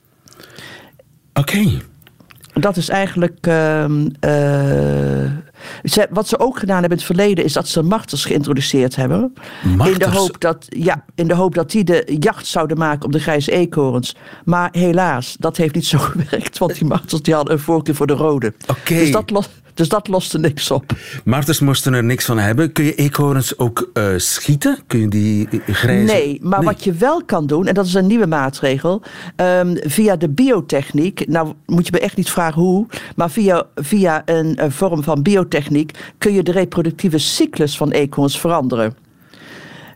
Oké. 1.33 1.79
Dat 2.53 2.77
is 2.77 2.89
eigenlijk. 2.89 3.37
ehm, 3.47 4.07
eh, 4.19 5.31
ze- 5.83 6.07
wat 6.09 6.27
ze 6.27 6.39
ook 6.39 6.59
gedaan 6.59 6.79
hebben 6.79 6.97
in 6.99 7.05
het 7.05 7.15
verleden 7.15 7.43
is 7.43 7.53
dat 7.53 7.67
ze 7.67 7.81
marters 7.83 8.25
geïntroduceerd 8.25 8.95
hebben. 8.95 9.33
In 9.63 9.77
de, 9.77 10.09
hoop 10.09 10.39
dat, 10.39 10.65
ja, 10.69 11.03
in 11.15 11.27
de 11.27 11.33
hoop 11.35 11.55
dat 11.55 11.71
die 11.71 11.83
de 11.83 12.17
jacht 12.19 12.45
zouden 12.47 12.77
maken 12.77 13.05
op 13.05 13.11
de 13.11 13.19
grijze 13.19 13.51
eekhoorns. 13.51 14.15
Maar 14.45 14.69
helaas, 14.71 15.35
dat 15.39 15.57
heeft 15.57 15.75
niet 15.75 15.85
zo 15.85 15.97
gewerkt. 16.11 16.57
Want 16.57 16.73
die 16.75 16.85
marters 16.87 17.21
die 17.21 17.33
hadden 17.33 17.53
een 17.53 17.59
voorkeur 17.59 17.95
voor 17.95 18.07
de 18.07 18.13
rode. 18.13 18.53
Oké. 18.67 18.93
Dus, 18.95 19.11
dat 19.11 19.29
los, 19.29 19.49
dus 19.73 19.89
dat 19.89 20.07
loste 20.07 20.39
niks 20.39 20.71
op. 20.71 20.91
Marters 21.23 21.59
moesten 21.59 21.93
er 21.93 22.03
niks 22.03 22.25
van 22.25 22.37
hebben. 22.37 22.71
Kun 22.71 22.83
je 22.83 22.95
eekhoorns 22.95 23.57
ook 23.57 23.89
eh, 23.93 24.13
schieten? 24.17 24.79
Kun 24.87 24.99
je 24.99 25.07
die 25.07 25.47
eh, 25.49 25.75
grijze... 25.75 26.13
Nee, 26.13 26.39
maar 26.41 26.63
wat 26.63 26.83
je 26.83 26.93
wel 26.93 27.25
kan 27.25 27.47
doen, 27.47 27.67
en 27.67 27.73
dat 27.73 27.85
is 27.85 27.93
een 27.93 28.07
nieuwe 28.07 28.27
maatregel, 28.27 29.01
ehm, 29.35 29.75
via 29.81 30.15
de 30.15 30.29
biotechniek, 30.29 31.27
nou 31.27 31.53
moet 31.65 31.85
je 31.85 31.91
me 31.91 31.99
echt 31.99 32.17
niet 32.17 32.29
vragen 32.29 32.61
hoe, 32.61 32.85
maar 33.15 33.29
via, 33.29 33.63
via 33.75 34.21
een, 34.25 34.55
eh, 34.55 34.69
vorm 34.69 35.03
van 35.03 35.21
biotechniek 35.21 35.91
kun 36.17 36.33
je 36.33 36.43
de 36.43 36.51
reproductieve 36.51 37.17
cyclus 37.17 37.77
van 37.77 37.91
eekhoorns 37.91 38.39
veranderen. 38.39 38.95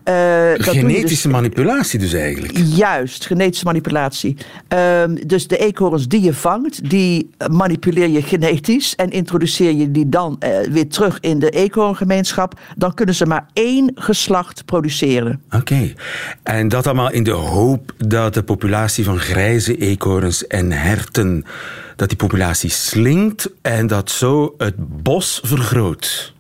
Eh, 0.06 0.48
dat 0.48 0.58
dus- 0.58 0.68
Genetische 0.68 1.30
manipulatie 1.30 2.00
dus 2.00 2.14
eigenlijk. 2.14 2.58
Juist, 2.58 3.26
genetische 3.26 3.66
manipulatie. 3.66 4.38
Ehm, 4.68 5.16
dus 5.28 5.48
de 5.48 5.58
eekhoorns 5.58 6.08
die 6.08 6.22
je 6.22 6.34
vangt, 6.34 6.90
die 6.90 7.30
manipuleer 7.52 8.08
je 8.08 8.22
genetisch 8.22 8.96
en 8.96 9.10
introduceer 9.10 9.74
je 9.74 9.92
die 9.92 10.10
dan 10.10 10.36
eh, 10.40 10.60
weer 10.72 10.90
terug 10.90 11.20
in 11.20 11.40
de 11.40 11.50
eekhoorngemeenschap. 11.50 12.60
Dan 12.76 12.94
kunnen 12.94 13.16
ze 13.16 13.26
maar 13.26 13.48
één 13.54 13.92
geslacht 13.96 14.66
produceren. 14.66 15.42
Oké. 15.52 15.94
En 16.44 16.68
dat 16.68 16.86
allemaal 16.86 17.12
in 17.12 17.24
de 17.24 17.32
hoop 17.32 17.94
dat 17.98 18.34
de 18.34 18.44
populatie 18.44 19.04
van 19.04 19.20
grijze 19.20 19.78
eekhoorns 19.78 20.48
en 20.48 20.72
herten, 20.72 21.46
dat 21.96 22.08
die 22.08 22.18
populatie 22.18 22.70
slinkt 22.70 23.50
en 23.62 23.88
dat 23.88 24.12
zo 24.12 24.54
het 24.58 25.04
bos 25.04 25.40
vergroot. 25.44 26.34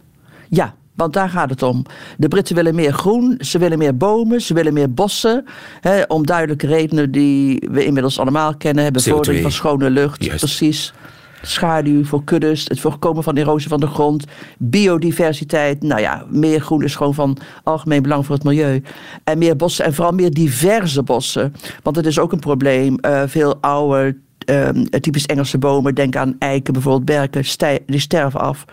Ja, 0.49 0.75
want 0.95 1.13
daar 1.13 1.29
gaat 1.29 1.49
het 1.49 1.63
om. 1.63 1.86
De 2.17 2.27
Britten 2.27 2.55
willen 2.55 2.75
meer 2.75 2.93
groen, 2.93 3.38
ze 3.39 3.58
willen 3.58 3.77
meer 3.77 3.97
bomen, 3.97 4.41
ze 4.41 4.53
willen 4.53 4.73
meer 4.73 4.93
bossen. 4.93 5.45
Hè, 5.81 6.01
om 6.08 6.25
duidelijke 6.25 6.67
redenen 6.67 7.12
die 7.12 7.67
we 7.71 7.86
inmiddels 7.86 8.19
allemaal 8.19 8.58
kennen. 8.58 8.93
Bevordering 8.93 9.39
CO2. 9.39 9.41
van 9.41 9.51
schone 9.51 9.89
lucht, 9.89 10.23
Juist. 10.23 10.39
precies. 10.39 10.93
Schaduw 11.41 12.03
voor 12.05 12.23
kuddes, 12.23 12.65
het 12.67 12.79
voorkomen 12.79 13.23
van 13.23 13.38
erosie 13.38 13.69
van 13.69 13.79
de 13.79 13.88
grond, 13.88 14.25
biodiversiteit. 14.58 15.84
Nou 15.84 16.01
ja, 16.01 16.25
meer 16.29 16.60
groen 16.62 16.84
is 16.84 16.95
gewoon 16.95 17.13
van 17.13 17.38
algemeen 17.63 18.01
belang 18.01 18.25
voor 18.25 18.36
het 18.36 18.43
milieu. 18.43 18.84
En 19.23 19.38
meer 19.38 19.55
bossen 19.55 19.86
en 19.86 19.93
vooral 19.93 20.13
meer 20.13 20.31
diverse 20.31 21.03
bossen. 21.03 21.53
Want 21.84 21.95
het 21.95 22.05
is 22.05 22.19
ook 22.19 22.31
een 22.31 22.39
probleem. 22.39 22.97
eh, 22.99 23.23
veel 23.25 23.58
oude 23.62 24.17
Ehm, 24.45 24.84
typisch 24.84 25.25
Engelse 25.25 25.58
bomen, 25.58 25.95
denk 25.95 26.15
aan 26.15 26.36
eiken, 26.39 26.73
bijvoorbeeld 26.73 27.05
berken, 27.05 27.43
die 27.86 27.99
sterven 27.99 28.39
af. 28.39 28.65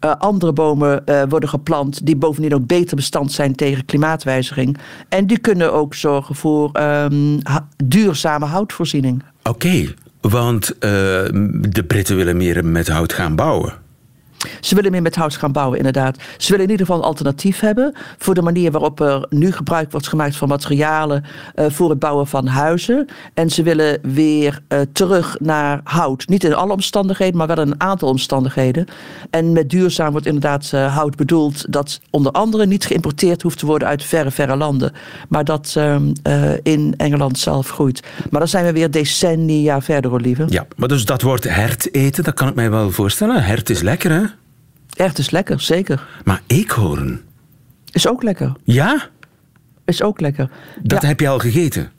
Eh, 0.00 0.14
andere 0.18 0.52
bomen 0.52 1.06
eh, 1.06 1.22
worden 1.28 1.48
geplant 1.48 2.06
die 2.06 2.16
bovendien 2.16 2.54
ook 2.54 2.66
beter 2.66 2.96
bestand 2.96 3.32
zijn 3.32 3.54
tegen 3.54 3.84
klimaatwijziging. 3.84 4.78
En 5.08 5.26
die 5.26 5.38
kunnen 5.38 5.72
ook 5.72 5.94
zorgen 5.94 6.34
voor 6.34 6.70
ehm, 6.72 7.38
duurzame 7.84 8.46
houtvoorziening. 8.46 9.22
Oké, 9.42 9.94
want 10.20 10.78
eh, 10.78 10.90
de 11.68 11.84
Britten 11.86 12.16
willen 12.16 12.36
meer 12.36 12.64
met 12.64 12.88
hout 12.88 13.12
gaan 13.12 13.36
bouwen. 13.36 13.72
Ze 14.60 14.74
willen 14.74 14.90
meer 14.90 15.02
met 15.02 15.16
hout 15.16 15.36
gaan 15.36 15.52
bouwen, 15.52 15.78
inderdaad. 15.78 16.16
Ze 16.36 16.50
willen 16.50 16.64
in 16.64 16.70
ieder 16.70 16.86
geval 16.86 17.00
een 17.00 17.08
alternatief 17.08 17.60
hebben 17.60 17.94
voor 18.18 18.34
de 18.34 18.42
manier 18.42 18.70
waarop 18.70 19.00
er 19.00 19.26
nu 19.28 19.52
gebruik 19.52 19.90
wordt 19.90 20.08
gemaakt 20.08 20.36
van 20.36 20.48
materialen 20.48 21.24
eh, 21.54 21.66
voor 21.68 21.90
het 21.90 21.98
bouwen 21.98 22.26
van 22.26 22.46
huizen. 22.46 23.06
En 23.34 23.50
ze 23.50 23.62
willen 23.62 23.98
weer 24.02 24.60
eh, 24.68 24.80
terug 24.92 25.36
naar 25.40 25.80
hout. 25.84 26.28
Niet 26.28 26.44
in 26.44 26.54
alle 26.54 26.72
omstandigheden, 26.72 27.36
maar 27.36 27.46
wel 27.46 27.60
in 27.60 27.70
een 27.70 27.80
aantal 27.80 28.08
omstandigheden. 28.08 28.86
En 29.30 29.52
met 29.52 29.70
duurzaam 29.70 30.10
wordt 30.10 30.26
inderdaad 30.26 30.70
eh, 30.72 30.96
hout 30.96 31.16
bedoeld 31.16 31.72
dat 31.72 32.00
onder 32.10 32.32
andere 32.32 32.66
niet 32.66 32.84
geïmporteerd 32.84 33.42
hoeft 33.42 33.58
te 33.58 33.66
worden 33.66 33.88
uit 33.88 34.04
verre, 34.04 34.30
verre 34.30 34.56
landen. 34.56 34.92
Maar 35.28 35.44
dat 35.44 35.74
ehm, 35.76 36.12
eh, 36.22 36.52
in 36.62 36.94
Engeland 36.96 37.38
zelf 37.38 37.68
groeit. 37.68 38.02
Maar 38.30 38.40
dan 38.40 38.48
zijn 38.48 38.64
we 38.64 38.72
weer 38.72 38.90
decennia 38.90 39.82
verder, 39.82 40.12
Olive. 40.12 40.44
Ja, 40.48 40.66
maar 40.76 40.88
dus 40.88 41.04
dat 41.04 41.22
wordt 41.22 41.44
hert 41.44 41.94
eten, 41.94 42.24
dat 42.24 42.34
kan 42.34 42.48
ik 42.48 42.54
mij 42.54 42.70
wel 42.70 42.90
voorstellen. 42.90 43.42
Hert 43.42 43.70
is 43.70 43.80
lekker, 43.80 44.10
hè? 44.10 44.22
Echt 45.00 45.18
is 45.18 45.30
lekker, 45.30 45.60
zeker. 45.60 46.06
Maar 46.24 46.42
eekhoorn, 46.46 47.20
Is 47.92 48.08
ook 48.08 48.22
lekker. 48.22 48.52
ja? 48.64 49.08
Is 49.84 50.02
ook 50.02 50.20
lekker. 50.20 50.50
Dat 50.82 51.02
Ja. 51.02 51.08
heb 51.08 51.20
je 51.20 51.28
al 51.28 51.38
gegeten. 51.38 51.90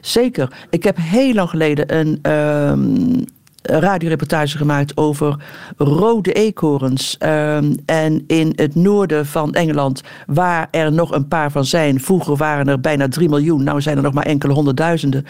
Zeker. 0.00 0.52
Ik 0.70 0.82
heb 0.84 0.96
heel 1.00 1.34
lang 1.34 1.50
geleden 1.50 1.96
een 1.96 2.18
ehm, 2.22 3.22
radioreportage 3.62 4.56
gemaakt 4.56 4.96
over 4.96 5.36
rode 5.76 6.32
eekhoorns. 6.32 7.16
Ehm, 7.18 7.74
en 7.86 8.24
in 8.26 8.52
het 8.56 8.74
noorden 8.74 9.26
van 9.26 9.54
Engeland, 9.54 10.02
waar 10.26 10.68
er 10.70 10.92
nog 10.92 11.12
een 11.12 11.28
paar 11.28 11.50
van 11.50 11.64
zijn. 11.64 12.00
Vroeger 12.00 12.36
waren 12.36 12.68
er 12.68 12.80
bijna 12.80 13.08
3 13.08 13.28
miljoen, 13.28 13.62
nou 13.64 13.80
zijn 13.80 13.96
er 13.96 14.02
nog 14.02 14.12
maar 14.14 14.26
enkele 14.26 14.52
honderdduizenden. 14.52 15.24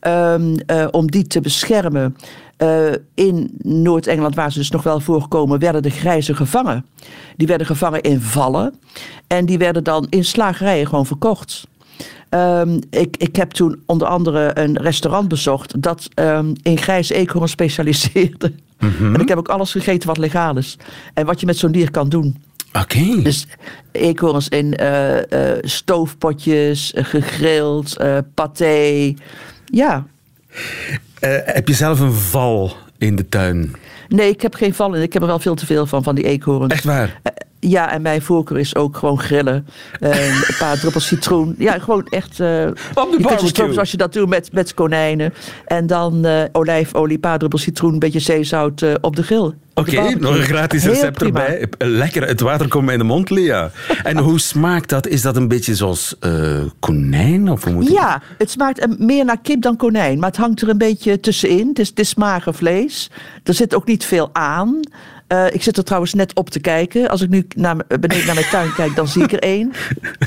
Ehm, 0.00 0.56
eh, 0.66 0.86
om 0.90 1.10
die 1.10 1.26
te 1.26 1.40
beschermen. 1.40 2.16
Eh, 2.56 2.92
in 3.14 3.50
Noord-Engeland, 3.62 4.34
waar 4.34 4.52
ze 4.52 4.58
dus 4.58 4.70
nog 4.70 4.82
wel 4.82 5.00
voorkomen, 5.00 5.58
werden 5.58 5.82
de 5.82 5.90
grijzen 5.90 6.36
gevangen. 6.36 6.86
Die 7.36 7.46
werden 7.46 7.66
gevangen 7.66 8.00
in 8.00 8.20
vallen. 8.20 8.74
En 9.26 9.46
die 9.46 9.58
werden 9.58 9.84
dan 9.84 10.06
in 10.08 10.24
slagerijen 10.24 10.86
gewoon 10.86 11.06
verkocht. 11.06 11.66
Ehm, 12.28 12.80
ik, 12.90 13.16
ik 13.16 13.36
heb 13.36 13.50
toen 13.50 13.82
onder 13.86 14.08
andere 14.08 14.58
een 14.58 14.78
restaurant 14.78 15.28
bezocht 15.28 15.82
dat 15.82 16.08
ehm, 16.14 16.54
in 16.62 16.78
grijze 16.78 17.14
eekhoorn 17.14 17.48
specialiseerde. 17.48 18.52
En 18.78 19.20
ik 19.20 19.28
heb 19.28 19.38
ook 19.38 19.48
alles 19.48 19.72
gegeten 19.72 20.08
wat 20.08 20.18
legaal 20.18 20.56
is. 20.56 20.78
En 21.14 21.26
wat 21.26 21.40
je 21.40 21.46
met 21.46 21.56
zo'n 21.56 21.72
dier 21.72 21.90
kan 21.90 22.08
doen. 22.08 22.36
Oké. 22.72 23.22
Dus 23.22 23.46
eekhoorns 23.92 24.48
in 24.48 24.76
eh, 24.76 25.52
eh, 25.52 25.58
stoofpotjes, 25.62 26.92
gegrild, 26.96 27.96
paté. 28.34 29.14
Ja. 29.64 30.06
Eh, 31.20 31.30
heb 31.44 31.68
je 31.68 31.74
zelf 31.74 32.00
een 32.00 32.12
val 32.12 32.76
in 32.98 33.16
de 33.16 33.28
tuin? 33.28 33.74
Nee, 34.08 34.30
ik 34.30 34.42
heb 34.42 34.54
geen 34.54 34.74
vallen. 34.74 35.02
Ik 35.02 35.12
heb 35.12 35.22
er 35.22 35.28
wel 35.28 35.38
veel 35.38 35.54
te 35.54 35.66
veel 35.66 35.86
van, 35.86 36.02
van 36.02 36.14
die 36.14 36.24
eekhoorns. 36.24 36.72
Echt 36.72 36.84
waar? 36.84 37.20
Eh, 37.66 37.70
ja, 37.72 37.92
en 37.92 38.02
mijn 38.02 38.22
voorkeur 38.22 38.58
is 38.58 38.74
ook 38.76 38.96
gewoon 38.96 39.18
grillen. 39.20 39.66
Eh, 40.00 40.26
een 40.48 40.54
paar 40.58 40.78
druppels 40.78 41.06
citroen. 41.06 41.54
Ja, 41.58 41.78
gewoon 41.78 42.06
echt... 42.10 42.40
eh, 42.40 42.46
je 42.48 42.64
kunt 42.94 43.10
je 43.12 43.18
barbecue. 43.22 43.48
stroop 43.48 43.72
zoals 43.72 43.90
je 43.90 43.96
dat 43.96 44.12
doet 44.12 44.28
met, 44.28 44.52
met 44.52 44.74
konijnen. 44.74 45.34
En 45.66 45.86
dan 45.86 46.24
eh, 46.24 46.42
olijfolie, 46.52 47.14
een 47.14 47.20
paar 47.20 47.38
druppels 47.38 47.62
citroen, 47.62 47.92
een 47.92 47.98
beetje 47.98 48.18
zeezout 48.20 48.82
eh, 48.82 48.94
op 49.00 49.16
de 49.16 49.22
grill. 49.22 49.52
Oké, 49.74 50.00
nog 50.18 50.34
een 50.36 50.42
gratis 50.42 50.82
Heel 50.82 50.92
recept 50.92 51.18
prima. 51.18 51.46
erbij. 51.46 51.88
Lekker, 51.88 52.26
het 52.26 52.40
water 52.40 52.68
komt 52.68 52.84
mij 52.84 52.92
in 52.94 52.98
de 53.00 53.06
mond, 53.06 53.30
Lia. 53.30 53.70
En 54.02 54.18
hoe 54.18 54.40
smaakt 54.40 54.88
dat? 54.88 55.06
Is 55.06 55.22
dat 55.22 55.36
een 55.36 55.48
beetje 55.48 55.74
zoals 55.74 56.16
eh, 56.20 56.58
konijn? 56.80 57.50
Of 57.50 57.64
hoe 57.64 57.72
moet 57.72 57.88
ik- 57.88 57.94
Ja, 57.94 58.22
het 58.38 58.50
smaakt 58.50 58.78
eh, 58.78 58.88
meer 58.98 59.24
naar 59.24 59.40
kip 59.42 59.62
dan 59.62 59.76
konijn. 59.76 60.18
Maar 60.18 60.28
het 60.28 60.38
hangt 60.38 60.62
er 60.62 60.68
een 60.68 60.78
beetje 60.78 61.20
tussenin. 61.20 61.68
Het 61.68 61.78
is, 61.78 61.88
het 61.88 61.98
is 61.98 62.14
mager 62.14 62.54
vlees. 62.54 63.10
Er 63.44 63.54
zit 63.54 63.74
ook 63.74 63.86
niet 63.86 64.04
veel 64.04 64.30
aan. 64.32 64.80
Eh, 65.26 65.44
ik 65.50 65.62
zit 65.62 65.76
er 65.76 65.84
trouwens 65.84 66.14
net 66.14 66.34
op 66.34 66.50
te 66.50 66.60
kijken. 66.60 67.08
Als 67.08 67.20
ik 67.20 67.28
nu 67.28 67.46
naar, 67.56 67.76
m- 67.76 67.82
beneden 68.00 68.26
naar 68.26 68.34
mijn 68.34 68.48
tuin 68.50 68.74
kijk, 68.74 68.94
dan 68.96 69.08
zie 69.08 69.22
ik 69.22 69.32
er 69.32 69.38
één. 69.42 69.72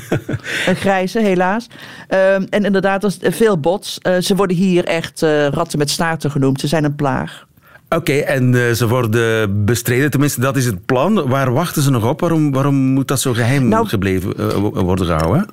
een 0.67 0.75
grijze, 0.75 1.19
helaas. 1.19 1.67
Ehm, 2.07 2.45
en 2.49 2.65
inderdaad, 2.65 3.03
er 3.21 3.31
veel 3.33 3.59
bots. 3.59 3.97
Eh, 3.99 4.17
ze 4.17 4.35
worden 4.35 4.57
hier 4.57 4.85
echt 4.85 5.21
eh, 5.23 5.47
ratten 5.47 5.79
met 5.79 5.89
staarten 5.89 6.31
genoemd. 6.31 6.59
Ze 6.59 6.67
zijn 6.67 6.83
een 6.83 6.95
plaag. 6.95 7.47
Oké, 7.95 8.13
en 8.13 8.55
eh, 8.67 8.71
ze 8.71 8.87
worden 8.87 9.65
bestreden, 9.65 10.11
tenminste 10.11 10.39
dat 10.41 10.57
is 10.57 10.65
het 10.65 10.85
plan. 10.85 11.27
Waar 11.29 11.53
wachten 11.53 11.81
ze 11.81 11.89
nog 11.89 12.05
op? 12.09 12.19
Waarom, 12.19 12.51
waarom 12.51 12.75
moet 12.75 13.07
dat 13.07 13.19
zo 13.19 13.33
geheim 13.33 13.67
Nou- 13.67 13.87
gebleven 13.87 14.37
eh, 14.37 14.47
wo- 14.47 14.83
worden 14.83 15.05
gehouden? 15.05 15.45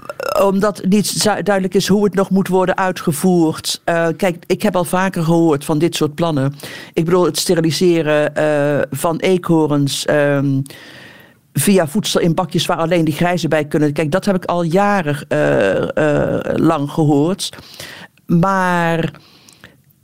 omdat 0.43 0.83
niet 0.89 1.23
duidelijk 1.25 1.75
is 1.75 1.89
hoe 1.89 2.05
het 2.05 2.15
nog 2.15 2.31
moet 2.31 2.49
worden 2.49 2.77
uitgevoerd. 2.77 3.81
Eh, 3.85 4.07
kijk, 4.17 4.45
ik 4.47 4.63
heb 4.63 4.77
al 4.77 4.85
vaker 4.85 5.23
gehoord 5.23 5.65
van 5.65 5.79
dit 5.79 5.95
soort 5.97 6.15
plannen. 6.15 6.55
Ik 6.93 7.05
bedoel, 7.05 7.25
het 7.25 7.39
steriliseren 7.39 8.35
eh, 8.35 8.83
van 8.91 9.17
eekhoorns. 9.19 10.05
ehm, 10.05 10.61
Via 11.53 11.87
voedsel 11.89 12.21
in 12.21 12.35
bakjes 12.35 12.67
waar 12.67 12.77
alleen 12.77 13.05
die 13.05 13.15
grijzen 13.15 13.49
bij 13.49 13.65
kunnen. 13.65 13.93
Kijk, 13.93 14.11
dat 14.11 14.25
heb 14.25 14.35
ik 14.37 14.45
al 14.45 14.63
jaren 14.63 15.19
eh, 15.29 16.35
eh, 16.37 16.41
lang 16.57 16.91
gehoord. 16.91 17.49
Maar 18.27 19.11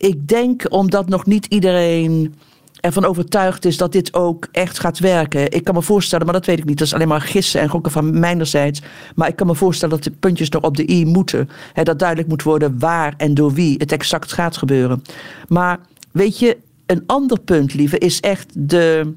ik 0.03 0.29
denk 0.29 0.67
omdat 0.69 1.09
nog 1.09 1.27
niet 1.27 1.47
iedereen 1.47 2.35
ervan 2.81 3.05
overtuigd 3.05 3.65
is 3.65 3.77
dat 3.77 3.93
dit 3.93 4.15
ook 4.15 4.49
echt 4.53 4.79
gaat 4.79 4.99
werken. 4.99 5.51
Ik 5.53 5.65
kan 5.65 5.75
me 5.75 5.83
voorstellen, 5.83 6.25
maar 6.25 6.35
dat 6.35 6.47
weet 6.47 6.59
ik 6.59 6.65
niet. 6.65 6.79
Dat 6.79 6.87
is 6.87 6.95
alleen 6.95 7.09
maar 7.09 7.21
gissen 7.21 7.61
en 7.61 7.69
gokken 7.69 7.93
van 7.93 8.19
mijnerzijds. 8.19 8.83
Maar 9.15 9.29
ik 9.29 9.37
kan 9.37 9.47
me 9.47 9.55
voorstellen 9.55 9.95
dat 9.95 10.05
de 10.05 10.11
puntjes 10.11 10.49
nog 10.49 10.63
op 10.63 10.77
de 10.77 10.91
i 10.91 11.05
moeten. 11.05 11.49
Dat 11.83 11.99
duidelijk 11.99 12.29
moet 12.29 12.43
worden 12.43 12.79
waar 12.79 13.15
en 13.17 13.35
door 13.35 13.53
wie 13.53 13.75
het 13.79 13.93
exact 13.93 14.33
gaat 14.33 14.57
gebeuren. 14.57 15.03
Maar 15.49 15.81
weet 16.13 16.39
je, 16.39 16.57
een 16.87 17.03
ander 17.07 17.41
punt, 17.41 17.75
lieve, 17.75 17.99
is 17.99 18.21
echt 18.21 18.53
de 18.55 19.15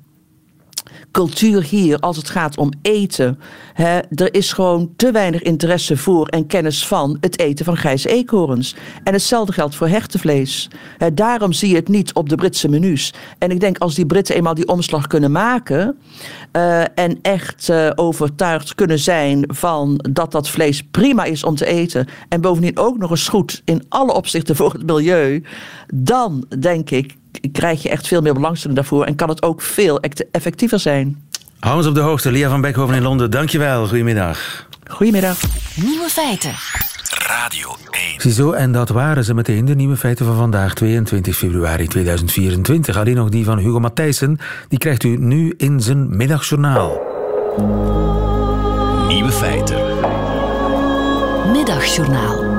cultuur 1.12 1.64
hier 1.64 2.00
als 2.00 2.18
het 2.18 2.30
gaat 2.30 2.58
om 2.58 2.72
eten. 2.82 3.40
Hè, 3.74 4.00
er 4.00 4.34
is 4.34 4.54
gewoon 4.54 4.94
te 4.96 5.12
weinig 5.12 5.42
interesse 5.42 5.98
voor 5.98 6.28
en 6.28 6.48
kennis 6.48 6.88
van 6.88 7.18
het 7.20 7.40
eten 7.40 7.66
van 7.66 7.78
grijze 7.78 8.10
eekhoorns. 8.10 8.76
En 9.04 9.14
hetzelfde 9.14 9.54
geldt 9.54 9.76
voor 9.76 9.88
hertenvlees. 9.88 10.70
Hè, 10.98 11.14
daarom 11.14 11.54
zie 11.54 11.70
je 11.70 11.76
het 11.76 11.88
niet 11.88 12.14
op 12.14 12.30
de 12.30 12.36
Britse 12.36 12.70
menus. 12.70 13.14
En 13.38 13.52
ik 13.52 13.60
denk 13.60 13.78
als 13.78 13.96
die 13.96 14.06
Britten 14.06 14.36
eenmaal 14.36 14.54
die 14.54 14.68
omslag 14.68 15.08
kunnen 15.08 15.32
maken 15.32 15.98
eh, 16.52 16.82
en 16.82 17.20
echt 17.22 17.70
eh, 17.70 17.92
overtuigd 17.96 18.76
kunnen 18.76 19.00
zijn 19.00 19.44
van 19.48 20.06
dat 20.12 20.32
dat 20.32 20.50
vlees 20.50 20.84
prima 20.92 21.24
is 21.24 21.44
om 21.44 21.56
te 21.56 21.66
eten 21.66 22.08
en 22.30 22.42
bovendien 22.42 22.78
ook 22.78 22.98
nog 22.98 23.10
eens 23.10 23.28
goed 23.28 23.62
in 23.66 23.84
alle 23.90 24.14
opzichten 24.14 24.56
voor 24.56 24.74
het 24.74 24.86
milieu, 24.86 25.44
dan 25.94 26.46
denk 26.60 26.90
ik 26.90 27.16
krijg 27.52 27.84
je 27.84 27.90
echt 27.90 28.08
veel 28.08 28.22
meer 28.22 28.34
belangstelling 28.34 28.80
daarvoor 28.80 29.06
en 29.06 29.16
kan 29.16 29.30
het 29.30 29.44
ook 29.44 29.62
veel 29.62 30.00
ect- 30.00 30.26
effectiever 30.32 30.80
zijn. 30.80 31.24
Hou 31.60 31.78
ons 31.78 31.88
op 31.88 31.94
de 31.96 32.00
hoogte. 32.00 32.32
Lia 32.32 32.50
van 32.50 32.62
Beckhoven 32.62 32.96
in 32.96 33.02
Londen, 33.02 33.32
dankjewel. 33.32 33.88
Goedemiddag. 33.88 34.68
Goedemiddag. 34.88 35.38
Nieuwe 35.76 36.10
feiten. 36.10 36.52
Radio 37.28 37.70
1. 37.92 38.02
Ziezo, 38.22 38.52
en 38.52 38.72
dat 38.72 38.90
waren 38.90 39.24
ze 39.24 39.34
meteen, 39.34 39.66
de 39.66 39.76
nieuwe 39.76 39.98
feiten 39.98 40.26
van 40.26 40.36
vandaag, 40.36 40.74
22 40.74 41.36
februari 41.38 41.88
2024. 41.88 42.98
Alleen 42.98 43.16
nog 43.16 43.30
die 43.30 43.46
van 43.46 43.58
Hugo 43.58 43.80
Matthijssen, 43.80 44.38
die 44.68 44.80
krijgt 44.80 45.04
u 45.04 45.18
nu 45.18 45.54
in 45.58 45.80
zijn 45.82 46.18
middagjournaal. 46.18 47.02
Nieuwe 49.08 49.32
feiten. 49.32 49.78
Middagjournaal. 51.52 52.55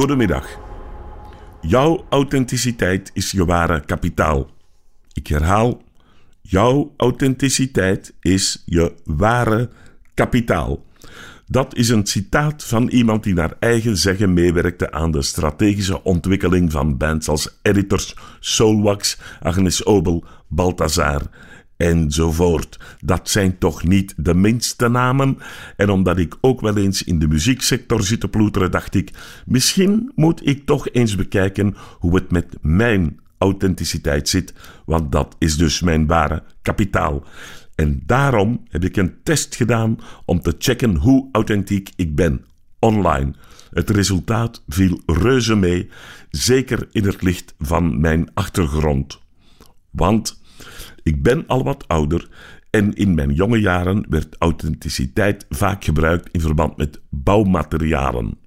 Goedemiddag. 0.00 0.58
Jouw 1.60 2.06
authenticiteit 2.08 3.10
is 3.14 3.30
je 3.30 3.44
ware 3.44 3.80
kapitaal. 3.80 4.50
Ik 5.12 5.26
herhaal, 5.26 5.82
jouw 6.40 6.94
authenticiteit 6.96 8.14
is 8.20 8.62
je 8.66 8.94
ware 9.04 9.70
kapitaal. 10.14 10.84
Dat 11.46 11.76
is 11.76 11.88
een 11.88 12.06
citaat 12.06 12.64
van 12.64 12.88
iemand 12.88 13.22
die 13.22 13.34
naar 13.34 13.56
eigen 13.58 13.96
zeggen 13.96 14.32
meewerkte 14.32 14.92
aan 14.92 15.10
de 15.10 15.22
strategische 15.22 16.02
ontwikkeling 16.02 16.72
van 16.72 16.96
bands 16.96 17.28
als 17.28 17.58
Editors, 17.62 18.16
Soulwax, 18.38 19.18
Agnes 19.40 19.84
Obel, 19.84 20.24
Balthazar 20.48 21.22
enzovoort. 21.80 22.78
Dat 23.04 23.28
zijn 23.28 23.58
toch 23.58 23.84
niet 23.84 24.14
de 24.16 24.34
minste 24.34 24.88
namen. 24.88 25.38
En 25.76 25.90
omdat 25.90 26.18
ik 26.18 26.36
ook 26.40 26.60
wel 26.60 26.76
eens 26.76 27.02
in 27.02 27.18
de 27.18 27.28
muzieksector 27.28 28.02
zit 28.02 28.20
te 28.20 28.28
ploeteren, 28.28 28.70
dacht 28.70 28.94
ik, 28.94 29.10
misschien 29.46 30.12
moet 30.14 30.46
ik 30.46 30.66
toch 30.66 30.90
eens 30.90 31.16
bekijken 31.16 31.76
hoe 31.98 32.14
het 32.14 32.30
met 32.30 32.56
mijn 32.60 33.20
authenticiteit 33.38 34.28
zit, 34.28 34.54
want 34.84 35.12
dat 35.12 35.36
is 35.38 35.56
dus 35.56 35.80
mijn 35.80 36.06
ware 36.06 36.42
kapitaal. 36.62 37.24
En 37.74 38.02
daarom 38.06 38.62
heb 38.68 38.84
ik 38.84 38.96
een 38.96 39.14
test 39.22 39.56
gedaan 39.56 39.98
om 40.24 40.40
te 40.40 40.54
checken 40.58 40.96
hoe 40.96 41.28
authentiek 41.32 41.90
ik 41.96 42.14
ben 42.14 42.44
online. 42.78 43.34
Het 43.70 43.90
resultaat 43.90 44.62
viel 44.68 45.00
reuze 45.06 45.54
mee, 45.56 45.90
zeker 46.30 46.88
in 46.92 47.04
het 47.04 47.22
licht 47.22 47.54
van 47.58 48.00
mijn 48.00 48.30
achtergrond. 48.34 49.20
Want 49.90 50.39
ik 51.02 51.22
ben 51.22 51.44
al 51.46 51.64
wat 51.64 51.88
ouder 51.88 52.28
en 52.70 52.94
in 52.94 53.14
mijn 53.14 53.32
jonge 53.32 53.60
jaren 53.60 54.06
werd 54.08 54.36
authenticiteit 54.38 55.46
vaak 55.48 55.84
gebruikt 55.84 56.28
in 56.32 56.40
verband 56.40 56.76
met 56.76 57.00
bouwmaterialen. 57.08 58.38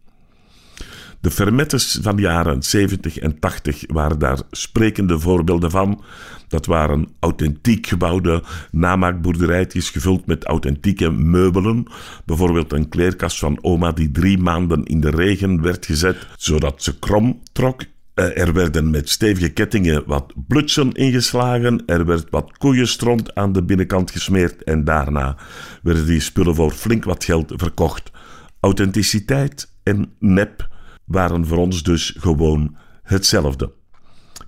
De 1.23 1.31
fermettes 1.31 1.99
van 2.01 2.15
de 2.15 2.21
jaren 2.21 2.63
70 2.63 3.17
en 3.17 3.39
80 3.39 3.83
waren 3.87 4.19
daar 4.19 4.39
sprekende 4.51 5.19
voorbeelden 5.19 5.71
van. 5.71 6.03
Dat 6.47 6.65
waren 6.65 7.07
authentiek 7.19 7.87
gebouwde 7.87 8.43
namaakboerderijtjes 8.71 9.89
gevuld 9.89 10.25
met 10.25 10.43
authentieke 10.43 11.11
meubelen. 11.11 11.85
Bijvoorbeeld 12.25 12.73
een 12.73 12.89
kleerkast 12.89 13.39
van 13.39 13.57
oma 13.61 13.91
die 13.91 14.11
drie 14.11 14.37
maanden 14.37 14.83
in 14.83 14.99
de 14.99 15.09
regen 15.09 15.61
werd 15.61 15.85
gezet, 15.85 16.27
zodat 16.37 16.83
ze 16.83 16.99
krom 16.99 17.39
trok. 17.51 17.81
Eh, 18.13 18.37
Er 18.37 18.53
werden 18.53 18.89
met 18.89 19.09
stevige 19.09 19.49
kettingen 19.49 20.03
wat 20.05 20.33
blutsen 20.47 20.91
ingeslagen. 20.91 21.85
Er 21.85 22.05
werd 22.05 22.29
wat 22.29 22.57
koeienstront 22.57 23.35
aan 23.35 23.51
de 23.51 23.63
binnenkant 23.63 24.11
gesmeerd. 24.11 24.63
En 24.63 24.83
daarna 24.83 25.37
werden 25.83 26.05
die 26.05 26.19
spullen 26.19 26.55
voor 26.55 26.71
flink 26.71 27.03
wat 27.03 27.23
geld 27.23 27.53
verkocht. 27.55 28.11
Authenticiteit 28.59 29.73
en 29.83 30.13
nep 30.19 30.67
waren 31.05 31.45
voor 31.45 31.57
ons 31.57 31.83
dus 31.83 32.15
gewoon 32.19 32.77
hetzelfde. 33.03 33.73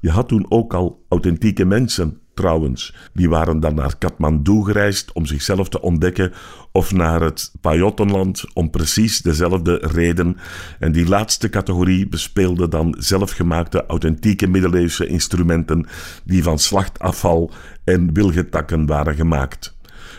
Je 0.01 0.09
had 0.09 0.27
toen 0.27 0.45
ook 0.49 0.73
al 0.73 1.05
authentieke 1.09 1.65
mensen, 1.65 2.19
trouwens. 2.35 2.95
Die 3.13 3.29
waren 3.29 3.59
dan 3.59 3.75
naar 3.75 3.97
Kathmandu 3.97 4.63
gereisd 4.63 5.11
om 5.13 5.25
zichzelf 5.25 5.69
te 5.69 5.81
ontdekken, 5.81 6.33
of 6.71 6.93
naar 6.93 7.21
het 7.21 7.51
Pajottenland 7.61 8.43
om 8.53 8.69
precies 8.69 9.21
dezelfde 9.21 9.77
reden. 9.81 10.37
En 10.79 10.91
die 10.91 11.07
laatste 11.07 11.49
categorie 11.49 12.07
bespeelde 12.07 12.67
dan 12.67 12.95
zelfgemaakte 12.99 13.85
authentieke 13.85 14.47
middeleeuwse 14.47 15.07
instrumenten 15.07 15.85
die 16.23 16.43
van 16.43 16.59
slachtafval 16.59 17.51
en 17.83 18.13
wilgetakken 18.13 18.85
waren 18.85 19.15
gemaakt. 19.15 19.74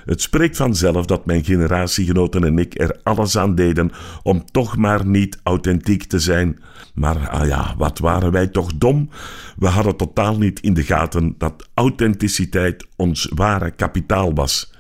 Het 0.07 0.21
spreekt 0.21 0.57
vanzelf 0.57 1.07
dat 1.07 1.27
mijn 1.27 1.45
generatiegenoten 1.45 2.45
en 2.45 2.59
ik 2.59 2.81
er 2.81 3.01
alles 3.03 3.37
aan 3.37 3.55
deden 3.55 3.91
om 4.23 4.45
toch 4.51 4.77
maar 4.77 5.07
niet 5.07 5.39
authentiek 5.43 6.05
te 6.05 6.19
zijn. 6.19 6.59
Maar 6.95 7.29
ah 7.29 7.47
ja, 7.47 7.75
wat 7.79 7.99
waren 7.99 8.33
wij 8.33 8.47
toch 8.47 8.75
dom? 8.75 9.11
We 9.57 9.67
hadden 9.67 9.97
totaal 9.97 10.39
niet 10.39 10.61
in 10.61 10.75
de 10.75 10.85
gaten 10.85 11.35
dat 11.39 11.69
authenticiteit 11.75 12.87
ons 12.97 13.31
ware 13.35 13.71
kapitaal 13.71 14.35
was. 14.35 14.73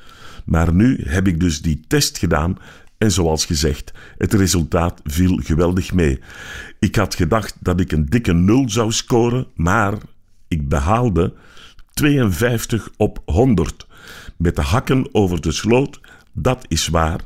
Maar 0.45 0.73
nu 0.73 1.01
heb 1.05 1.27
ik 1.27 1.41
dus 1.41 1.63
die 1.63 1.85
test 1.87 2.19
gedaan 2.19 2.59
en 2.99 3.13
zoals 3.13 3.45
gezegd, 3.45 3.93
het 4.19 4.35
resultaat 4.35 5.01
viel 5.05 5.41
geweldig 5.45 5.93
mee. 5.93 6.21
Ik 6.79 6.97
had 6.97 7.15
gedacht 7.15 7.57
dat 7.61 7.81
ik 7.81 7.93
een 7.93 8.07
dikke 8.07 8.33
nul 8.33 8.71
zou 8.71 8.93
scoren, 8.93 9.47
maar 9.55 9.95
ik 10.49 10.69
behaalde 10.69 11.35
52 11.93 12.89
op 12.97 13.23
100. 13.25 13.87
Met 14.37 14.57
de 14.57 14.63
hakken 14.63 15.09
over 15.13 15.41
de 15.41 15.53
sloot, 15.53 16.01
dat 16.33 16.65
is 16.69 16.89
waar. 16.89 17.21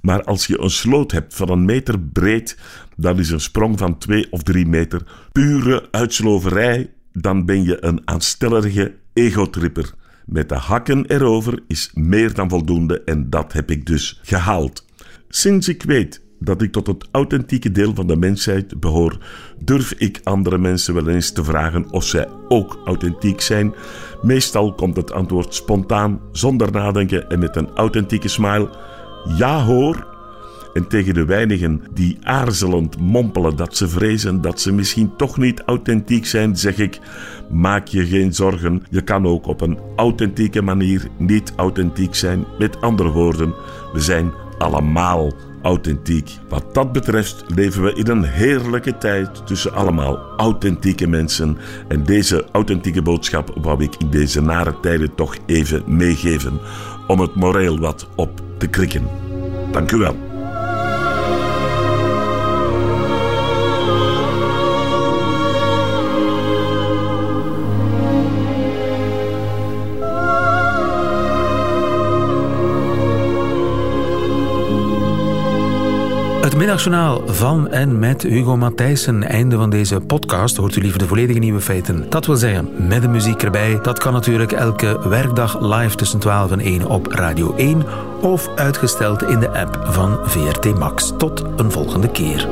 Maar 0.00 0.24
als 0.24 0.46
je 0.46 0.60
een 0.60 0.70
sloot 0.70 1.12
hebt 1.12 1.34
van 1.34 1.48
een 1.48 1.64
meter 1.64 2.00
breed, 2.00 2.58
dan 2.96 3.18
is 3.18 3.30
een 3.30 3.40
sprong 3.40 3.78
van 3.78 3.98
2 3.98 4.26
of 4.30 4.42
3 4.42 4.66
meter 4.66 5.02
pure 5.32 5.88
uitsloverij. 5.90 6.90
Dan 7.12 7.44
ben 7.44 7.64
je 7.64 7.84
een 7.84 8.00
aanstellerige 8.04 8.94
egotripper. 9.12 9.92
Met 10.26 10.48
de 10.48 10.54
hakken 10.54 11.06
erover 11.06 11.62
is 11.68 11.90
meer 11.94 12.34
dan 12.34 12.48
voldoende 12.48 13.02
en 13.04 13.30
dat 13.30 13.52
heb 13.52 13.70
ik 13.70 13.86
dus 13.86 14.20
gehaald. 14.22 14.84
Sinds 15.28 15.68
ik 15.68 15.82
weet 15.82 16.22
dat 16.46 16.62
ik 16.62 16.72
tot 16.72 16.86
het 16.86 17.08
authentieke 17.10 17.72
deel 17.72 17.94
van 17.94 18.06
de 18.06 18.16
mensheid 18.16 18.80
behoor, 18.80 19.18
durf 19.58 19.92
ik 19.92 20.20
andere 20.24 20.58
mensen 20.58 20.94
wel 20.94 21.08
eens 21.08 21.30
te 21.30 21.44
vragen 21.44 21.90
of 21.90 22.04
zij 22.04 22.28
ook 22.48 22.78
authentiek 22.84 23.40
zijn. 23.40 23.74
Meestal 24.22 24.74
komt 24.74 24.96
het 24.96 25.12
antwoord 25.12 25.54
spontaan, 25.54 26.20
zonder 26.32 26.72
nadenken 26.72 27.28
en 27.28 27.38
met 27.38 27.56
een 27.56 27.70
authentieke 27.74 28.28
smile. 28.28 28.70
Ja 29.38 29.64
hoor, 29.64 30.06
en 30.76 30.88
tegen 30.88 31.14
de 31.14 31.24
weinigen 31.24 31.82
die 31.92 32.18
aarzelend 32.22 32.98
mompelen 32.98 33.56
dat 33.56 33.76
ze 33.76 33.88
vrezen 33.88 34.40
dat 34.40 34.60
ze 34.60 34.72
misschien 34.72 35.16
toch 35.16 35.38
niet 35.38 35.62
authentiek 35.62 36.26
zijn, 36.26 36.56
zeg 36.56 36.78
ik: 36.78 37.00
maak 37.50 37.86
je 37.86 38.06
geen 38.06 38.34
zorgen. 38.34 38.82
Je 38.90 39.00
kan 39.02 39.26
ook 39.26 39.46
op 39.46 39.60
een 39.60 39.78
authentieke 39.96 40.62
manier 40.62 41.08
niet 41.18 41.52
authentiek 41.56 42.14
zijn. 42.14 42.44
Met 42.58 42.80
andere 42.80 43.10
woorden, 43.10 43.54
we 43.92 44.00
zijn 44.00 44.32
allemaal 44.58 45.32
authentiek. 45.66 46.38
Wat 46.48 46.74
dat 46.74 46.92
betreft 46.92 47.44
leven 47.54 47.82
we 47.82 47.94
in 47.94 48.08
een 48.08 48.24
heerlijke 48.24 48.98
tijd 48.98 49.46
tussen 49.46 49.72
allemaal 49.72 50.18
authentieke 50.36 51.06
mensen. 51.06 51.58
En 51.88 52.04
deze 52.04 52.46
authentieke 52.52 53.02
boodschap 53.02 53.52
wou 53.54 53.82
ik 53.82 53.94
in 53.98 54.10
deze 54.10 54.42
nare 54.42 54.80
tijden 54.80 55.14
toch 55.14 55.36
even 55.46 55.82
meegeven 55.86 56.60
om 57.06 57.20
het 57.20 57.34
moreel 57.34 57.78
wat 57.78 58.08
op 58.14 58.40
te 58.58 58.66
krikken. 58.66 59.08
Dank 59.72 59.92
u 59.92 59.96
wel. 59.96 60.35
Het 76.46 76.56
middagjournaal 76.56 77.22
van 77.26 77.68
en 77.68 77.98
met 77.98 78.22
Hugo 78.22 78.56
Matthijssen. 78.56 79.22
Einde 79.22 79.56
van 79.56 79.70
deze 79.70 80.00
podcast. 80.00 80.56
Hoort 80.56 80.76
u 80.76 80.80
liever 80.80 80.98
de 80.98 81.06
volledige 81.06 81.38
nieuwe 81.38 81.60
feiten. 81.60 82.06
Dat 82.08 82.26
wil 82.26 82.36
zeggen, 82.36 82.88
met 82.88 83.02
de 83.02 83.08
muziek 83.08 83.42
erbij. 83.42 83.78
Dat 83.82 83.98
kan 83.98 84.12
natuurlijk 84.12 84.52
elke 84.52 85.08
werkdag 85.08 85.60
live 85.60 85.96
tussen 85.96 86.18
12 86.18 86.50
en 86.50 86.60
1 86.60 86.86
op 86.86 87.06
Radio 87.06 87.54
1. 87.56 87.82
Of 88.20 88.48
uitgesteld 88.56 89.22
in 89.22 89.40
de 89.40 89.50
app 89.50 89.78
van 89.84 90.18
VRT 90.22 90.78
Max. 90.78 91.12
Tot 91.18 91.44
een 91.56 91.72
volgende 91.72 92.10
keer. 92.10 92.48